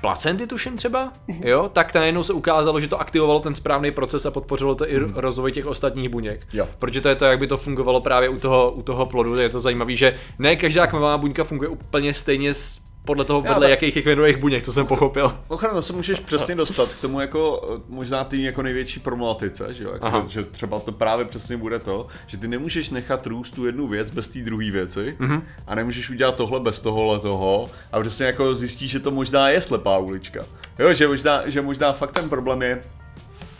placenty, 0.00 0.46
tuším 0.46 0.76
třeba, 0.76 1.12
jo, 1.28 1.70
tak 1.72 1.94
najednou 1.94 2.22
se 2.22 2.32
ukázalo, 2.32 2.80
že 2.80 2.88
to 2.88 3.00
aktivovalo 3.00 3.40
ten 3.40 3.54
správný 3.54 3.90
proces 3.90 4.26
a 4.26 4.30
podpořilo 4.30 4.74
to 4.74 4.90
i 4.90 4.96
hmm. 4.96 5.12
rozvoj 5.14 5.52
těch 5.52 5.66
ostatních 5.66 6.08
buněk. 6.08 6.46
Jo. 6.52 6.68
Protože 6.78 7.00
to 7.00 7.08
je 7.08 7.14
to, 7.14 7.24
jak 7.24 7.38
by 7.38 7.46
to 7.46 7.56
fungovalo 7.56 8.00
právě 8.00 8.28
u 8.28 8.38
toho, 8.38 8.70
u 8.70 8.82
toho 8.82 9.06
plodu. 9.06 9.34
Je 9.34 9.48
to 9.48 9.60
zajímavé, 9.60 9.94
že 9.94 10.14
ne 10.38 10.56
každá 10.56 10.86
kmenová 10.86 11.18
buňka 11.18 11.44
funguje 11.44 11.68
úplně 11.68 12.14
stejně 12.14 12.54
s 12.54 12.83
podle 13.04 13.24
toho, 13.24 13.42
podle 13.42 13.70
jakých 13.70 14.02
kmenových 14.02 14.36
buněk, 14.36 14.64
co 14.64 14.72
jsem 14.72 14.86
pochopil. 14.86 15.32
Ochrana 15.48 15.82
se 15.82 15.92
můžeš 15.92 16.20
přesně 16.20 16.54
dostat 16.54 16.88
k 16.88 17.00
tomu 17.00 17.20
jako 17.20 17.68
možná 17.88 18.24
ty 18.24 18.42
jako 18.42 18.62
největší 18.62 19.00
problematice, 19.00 19.74
že 19.74 19.84
jo? 19.84 19.92
Jako, 19.92 20.24
že 20.28 20.42
třeba 20.42 20.80
to 20.80 20.92
právě 20.92 21.24
přesně 21.24 21.56
bude 21.56 21.78
to, 21.78 22.06
že 22.26 22.36
ty 22.36 22.48
nemůžeš 22.48 22.90
nechat 22.90 23.26
růst 23.26 23.50
tu 23.50 23.66
jednu 23.66 23.88
věc 23.88 24.10
bez 24.10 24.28
té 24.28 24.38
druhé 24.38 24.70
věci 24.70 25.16
mm-hmm. 25.20 25.42
a 25.66 25.74
nemůžeš 25.74 26.10
udělat 26.10 26.36
tohle 26.36 26.60
bez 26.60 26.80
tohohle 26.80 27.20
toho 27.20 27.70
a 27.92 28.00
přesně 28.00 28.26
jako 28.26 28.54
zjistíš, 28.54 28.90
že 28.90 29.00
to 29.00 29.10
možná 29.10 29.48
je 29.48 29.60
slepá 29.60 29.98
ulička. 29.98 30.44
Jo, 30.78 30.94
že 30.94 31.08
možná, 31.08 31.42
že 31.46 31.62
možná 31.62 31.92
fakt 31.92 32.12
ten 32.12 32.28
problém 32.28 32.62
je, 32.62 32.82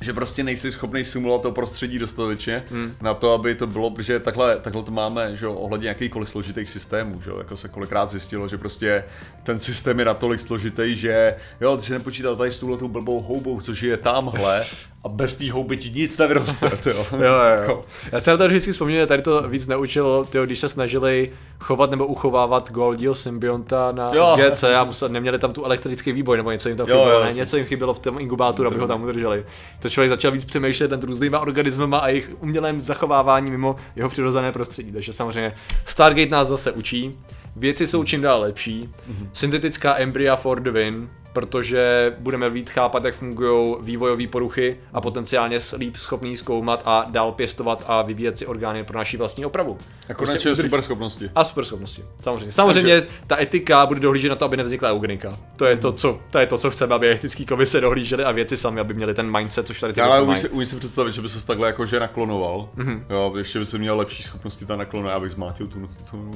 že 0.04 0.12
prostě 0.12 0.42
nejsi 0.44 0.72
schopný 0.72 1.04
simulovat 1.04 1.42
to 1.42 1.52
prostředí 1.52 1.98
dostatečně 1.98 2.64
hmm. 2.70 2.94
na 3.02 3.14
to, 3.14 3.32
aby 3.32 3.54
to 3.54 3.66
bylo, 3.66 3.90
protože 3.90 4.20
takhle, 4.20 4.56
takhle 4.60 4.82
to 4.82 4.92
máme, 4.92 5.36
že 5.36 5.46
ohledně 5.46 5.88
jakýkoliv 5.88 6.28
složitých 6.28 6.70
systémů, 6.70 7.20
že 7.22 7.30
jako 7.38 7.56
se 7.56 7.68
kolikrát 7.68 8.10
zjistilo, 8.10 8.48
že 8.48 8.58
prostě 8.58 9.04
ten 9.42 9.60
systém 9.60 9.98
je 9.98 10.04
natolik 10.04 10.40
složitý, 10.40 10.96
že 10.96 11.34
jo, 11.60 11.76
ty 11.76 11.82
si 11.82 11.92
nepočítal 11.92 12.36
tady 12.36 12.52
s 12.52 12.58
touhletou 12.58 12.88
blbou 12.88 13.20
houbou, 13.20 13.60
což 13.60 13.82
je 13.82 13.96
tamhle 13.96 14.66
a 15.04 15.08
bez 15.08 15.36
té 15.36 15.52
houby 15.52 15.76
ti 15.76 15.90
nic 15.90 16.18
nevyroste, 16.18 16.70
jo. 16.86 17.06
jo, 17.12 17.18
jo. 17.22 17.34
Jako- 17.34 17.84
Já 18.12 18.20
se 18.20 18.30
na 18.30 18.36
to 18.36 18.48
vždycky 18.48 18.72
vzpomínám, 18.72 19.06
tady 19.06 19.22
to 19.22 19.48
víc 19.48 19.66
naučilo, 19.66 20.24
tyjo, 20.24 20.46
když 20.46 20.58
se 20.58 20.68
snažili 20.68 21.32
chovat 21.60 21.90
nebo 21.90 22.06
uchovávat 22.06 22.70
Goldího 22.72 23.14
symbionta 23.14 23.92
na 23.92 24.10
jo. 24.14 24.36
SGC 24.36 24.64
a 24.64 24.84
musel, 24.84 25.08
neměli 25.08 25.38
tam 25.38 25.52
tu 25.52 25.64
elektrický 25.64 26.12
výboj 26.12 26.36
nebo 26.36 26.50
něco 26.50 26.68
jim 26.68 26.76
tam 26.76 26.86
chybělo, 26.86 27.10
jo, 27.10 27.18
jo, 27.18 27.24
ne, 27.24 27.32
něco 27.32 27.56
jim 27.56 27.66
chybělo 27.66 27.94
v 27.94 27.98
tom 27.98 28.20
inkubátoru, 28.20 28.68
aby 28.68 28.78
ho 28.78 28.86
tam 28.86 29.02
udrželi. 29.02 29.44
To 29.78 29.88
člověk 29.94 30.10
začal 30.10 30.30
víc 30.30 30.44
přemýšlet 30.44 30.90
nad 30.90 31.02
různýma 31.02 31.40
organismama 31.40 31.98
a 31.98 32.08
jejich 32.08 32.30
umělém 32.40 32.80
zachovávání 32.80 33.50
mimo 33.50 33.76
jeho 33.96 34.08
přirozené 34.08 34.52
prostředí. 34.52 34.92
Takže 34.92 35.12
samozřejmě 35.12 35.54
Stargate 35.86 36.30
nás 36.30 36.48
zase 36.48 36.72
učí, 36.72 37.18
věci 37.56 37.86
jsou 37.86 38.04
čím 38.04 38.20
dál 38.20 38.40
lepší, 38.40 38.88
mm-hmm. 38.88 39.28
syntetická 39.32 39.96
embrya 39.98 40.36
for 40.36 40.60
the 40.60 40.70
win, 40.70 41.10
protože 41.34 42.14
budeme 42.18 42.50
víc 42.50 42.70
chápat, 42.70 43.04
jak 43.04 43.14
fungují 43.14 43.76
vývojové 43.80 44.26
poruchy 44.26 44.76
a 44.92 45.00
potenciálně 45.00 45.58
líp 45.76 45.96
schopný 45.96 46.36
zkoumat 46.36 46.82
a 46.84 47.06
dál 47.10 47.32
pěstovat 47.32 47.84
a 47.86 48.02
vyvíjet 48.02 48.38
si 48.38 48.46
orgány 48.46 48.84
pro 48.84 48.98
naší 48.98 49.16
vlastní 49.16 49.46
opravu. 49.46 49.78
A 50.08 50.14
konečně 50.14 50.50
prostě 50.50 50.62
super 50.62 50.82
schopnosti. 50.82 51.30
A 51.34 51.44
super 51.44 51.64
schopnosti, 51.64 52.04
samozřejmě. 52.22 52.52
Samozřejmě 52.52 53.00
Takže... 53.00 53.16
ta 53.26 53.40
etika 53.40 53.86
bude 53.86 54.00
dohlížet 54.00 54.28
na 54.28 54.36
to, 54.36 54.44
aby 54.44 54.56
nevznikla 54.56 54.90
eugenika. 54.90 55.38
To 55.56 55.64
je 55.64 55.76
to, 55.76 55.92
co, 55.92 56.20
to 56.30 56.38
je 56.38 56.46
to, 56.46 56.58
co 56.58 56.70
chceme, 56.70 56.94
aby 56.94 57.10
etický 57.10 57.46
komise 57.46 57.80
dohlíželi 57.80 58.24
a 58.24 58.32
věci 58.32 58.56
sami, 58.56 58.80
aby 58.80 58.94
měli 58.94 59.14
ten 59.14 59.38
mindset, 59.38 59.66
což 59.66 59.80
tady 59.80 59.92
ty 59.92 60.00
Ale 60.00 60.22
umíš 60.22 60.40
si, 60.40 60.48
umí 60.48 60.66
si 60.66 60.76
představit, 60.76 61.12
že 61.12 61.22
by 61.22 61.28
se 61.28 61.46
takhle 61.46 61.66
jako 61.66 61.86
že 61.86 62.00
naklonoval. 62.00 62.68
Mm-hmm. 62.76 63.04
Jo, 63.10 63.34
ještě 63.38 63.58
by 63.58 63.66
se 63.66 63.78
měl 63.78 63.96
lepší 63.96 64.22
schopnosti 64.22 64.66
ta 64.66 64.76
naklona, 64.76 65.14
abych 65.14 65.30
zmátil 65.30 65.66
tu, 65.66 65.88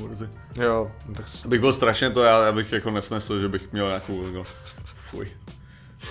verzi. 0.08 0.28
Jo, 0.62 0.90
tak... 1.16 1.26
Bych 1.46 1.60
byl 1.60 1.72
strašně 1.72 2.10
to, 2.10 2.22
já, 2.22 2.44
já 2.44 2.52
bych 2.52 2.72
jako 2.72 2.90
nesnesl, 2.90 3.40
že 3.40 3.48
bych 3.48 3.72
měl 3.72 3.86
nějakou 3.86 4.26
jako, 4.26 4.42
Fuj. 4.94 5.28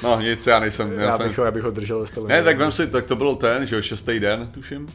No 0.04 0.22
nic, 0.22 0.48
já 0.48 0.60
nejsem. 0.60 0.94
Já, 0.94 1.02
já, 1.02 1.12
jsem... 1.18 1.28
bych, 1.28 1.38
ho, 1.38 1.46
já 1.46 1.52
bych 1.52 1.64
ho 1.64 1.72
držel 1.72 2.06
ve 2.22 2.28
Ne, 2.28 2.44
tak 2.44 2.58
vem 2.58 2.72
si, 2.72 2.88
tak 2.88 3.06
to 3.06 3.16
byl 3.16 3.36
ten, 3.36 3.66
že 3.66 3.76
jo, 3.76 3.82
šestý 3.82 4.20
den, 4.20 4.48
tuším. 4.48 4.88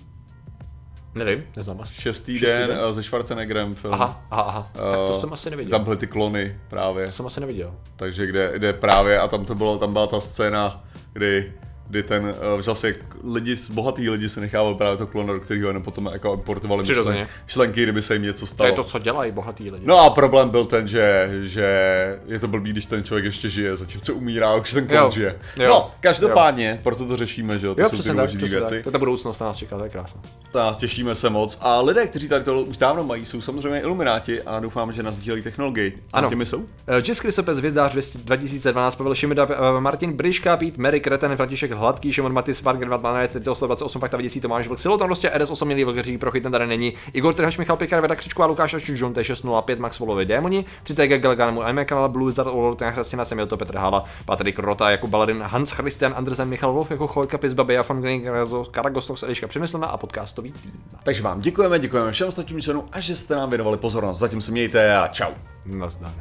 Nevím, 1.15 1.45
neznám 1.57 1.81
asi. 1.81 1.95
Šestý, 1.95 2.39
Šestý 2.39 2.59
den, 2.59 2.69
den? 2.69 2.79
eh, 2.91 2.95
se 2.95 3.03
Schwarzeneggerem 3.03 3.75
film. 3.75 3.95
Aha, 3.95 4.27
aha, 4.31 4.43
aha. 4.43 4.71
Tak 4.73 4.83
to 4.83 5.11
Eh, 5.11 5.15
jsem 5.15 5.33
asi 5.33 5.51
neviděl. 5.51 5.71
Tam 5.71 5.85
byly 5.85 5.97
ty 5.97 6.07
klony 6.07 6.59
právě. 6.69 7.07
To 7.07 7.12
jsem 7.12 7.27
asi 7.27 7.41
neviděl. 7.41 7.75
Takže 7.97 8.27
kde, 8.27 8.53
kde 8.55 8.73
právě, 8.73 9.19
a 9.19 9.29
tam 9.29 9.45
to 9.45 9.55
bylo, 9.55 9.79
tam 9.79 9.93
byla 9.93 10.07
ta 10.07 10.21
scéna, 10.21 10.85
kdy 11.12 11.53
kdy 11.93 12.03
ten, 12.03 12.35
uh, 12.55 12.61
zase 12.61 12.95
lidi, 13.33 13.57
bohatý 13.71 14.11
lidi 14.11 14.29
se 14.29 14.41
nechával 14.41 14.75
právě 14.75 14.97
to 14.97 15.07
klona, 15.07 15.33
do 15.33 15.41
kterého 15.41 15.69
jenom 15.69 15.83
potom 15.83 16.11
jako 16.13 16.35
importovali 16.35 16.83
myšlen, 16.89 17.27
šlenky, 17.47 17.83
kdyby 17.83 18.03
se 18.03 18.15
jim 18.15 18.23
něco 18.23 18.41
To 18.41 18.47
stalo. 18.47 18.69
je 18.69 18.73
to, 18.73 18.85
co 18.85 18.99
dělají 18.99 19.33
bohatý 19.33 19.71
lidi. 19.71 19.87
No 19.87 19.99
a 19.99 20.11
problém 20.11 20.51
byl 20.51 20.65
ten, 20.65 20.89
že, 20.89 21.29
že 21.43 21.67
je 22.27 22.39
to 22.39 22.49
blbý, 22.49 22.71
když 22.73 22.87
ten 22.87 23.05
člověk 23.05 23.25
ještě 23.25 23.49
žije, 23.51 23.77
zatímco 23.77 24.15
umírá, 24.15 24.55
už 24.55 24.73
ten 24.73 24.87
klon 24.87 24.99
Jo, 25.05 25.11
žije. 25.11 25.39
jo, 25.57 25.69
no, 25.69 25.91
každopádně, 26.01 26.81
proto 26.83 27.07
to 27.07 27.17
řešíme, 27.17 27.59
že 27.59 27.67
jo, 27.67 27.75
to 27.75 27.81
jo, 27.81 27.89
jsou 27.89 28.03
ty 28.03 28.09
důležité 28.11 28.47
věci. 28.47 28.75
tak. 28.75 28.83
To 28.83 28.89
je 28.89 28.93
ta 28.93 28.99
budoucnost 28.99 29.41
nás 29.41 29.57
čeká, 29.57 29.79
to 29.79 29.85
je 29.85 29.91
krásné. 29.91 30.21
Tak, 30.53 30.77
těšíme 30.77 31.15
se 31.15 31.31
moc. 31.31 31.59
A 31.61 31.81
lidé, 31.81 32.07
kteří 32.07 32.29
tady 32.29 32.45
to 32.45 32.63
už 32.63 32.77
dávno 32.77 33.05
mají, 33.05 33.25
jsou 33.25 33.41
samozřejmě 33.41 33.81
ilumináti 33.81 34.43
a 34.43 34.61
doufám, 34.61 34.93
že 34.93 35.03
nás 35.03 35.15
sdílejí 35.15 35.43
technologii. 35.43 35.99
A 36.13 36.19
Ano. 36.19 36.29
těmi 36.29 36.47
jsou? 36.47 36.65
Eh, 36.87 37.03
Jess 37.09 37.21
Krysopes, 37.21 37.59
Hvězdář 37.59 37.93
2012, 38.17 38.95
Pavel 38.95 39.15
Šimida, 39.15 39.49
eh, 39.51 39.81
Martin 39.81 40.13
Briška, 40.13 40.57
Pít, 40.57 40.79
Mary 40.79 41.01
Kreten, 41.01 41.37
František 41.37 41.71
Hladký, 41.83 42.12
Šimon 42.12 42.33
Matis, 42.33 42.62
Barger, 42.62 42.89
Vatman, 42.89 43.17
128, 43.53 44.01
pak 44.01 44.11
ta 44.11 44.17
vidící 44.17 44.41
Tomáš 44.41 44.69
Vlk, 44.69 44.79
Siloton, 44.79 45.07
prostě 45.07 45.29
RS8, 45.29 45.65
Milý 45.65 45.85
Vlkeří, 45.85 46.19
Prochy, 46.19 46.41
ten 46.41 46.53
tady 46.53 46.67
není, 46.67 46.93
Igor 47.12 47.35
Trhaš, 47.35 47.59
Michal 47.59 47.77
Pikar, 47.77 48.01
Veda 48.01 48.15
Křičková, 48.15 48.47
Lukáš 48.47 48.75
Ašužon, 48.75 49.12
T605, 49.12 49.79
Max 49.79 49.99
Volovi, 49.99 50.25
Démoni, 50.25 50.65
3TG, 50.85 51.17
Gelganemu, 51.17 51.62
Aime 51.62 51.85
Kanala, 51.85 52.09
Blue, 52.09 52.33
Zar, 52.33 52.49
Olorten, 52.49 52.93
Chrastina, 52.93 53.25
Semilto, 53.25 53.57
Petr 53.57 53.77
Hala, 53.77 54.05
Patrik 54.25 54.59
Rota, 54.59 54.91
jako 54.91 55.07
Baladin, 55.07 55.43
Hans 55.43 55.71
Christian, 55.71 56.15
Andersen, 56.17 56.49
Michal 56.49 56.73
Wolf, 56.73 56.91
jako 56.91 57.07
Chojka, 57.07 57.39
Pis, 57.39 57.53
Babi, 57.53 57.75
Jafan, 57.75 58.01
Glenn, 58.01 58.23
Karagostok, 58.71 59.23
Eliška 59.23 59.47
Přemyslená 59.47 59.87
a 59.87 59.97
podcastový 59.97 60.53
tým. 60.53 60.73
Takže 61.03 61.23
vám 61.23 61.41
děkujeme, 61.41 61.79
děkujeme 61.79 62.12
všem 62.12 62.29
ostatním 62.29 62.61
členům 62.62 62.89
a 62.93 63.01
že 63.01 63.15
jste 63.15 63.37
nám 63.37 63.51
věnovali 63.51 63.77
pozornost. 63.77 64.19
Zatím 64.19 64.43
se 64.43 64.51
mějte 64.51 64.97
a 64.97 65.09
čau. 65.09 65.33
Nazdar. 65.67 66.12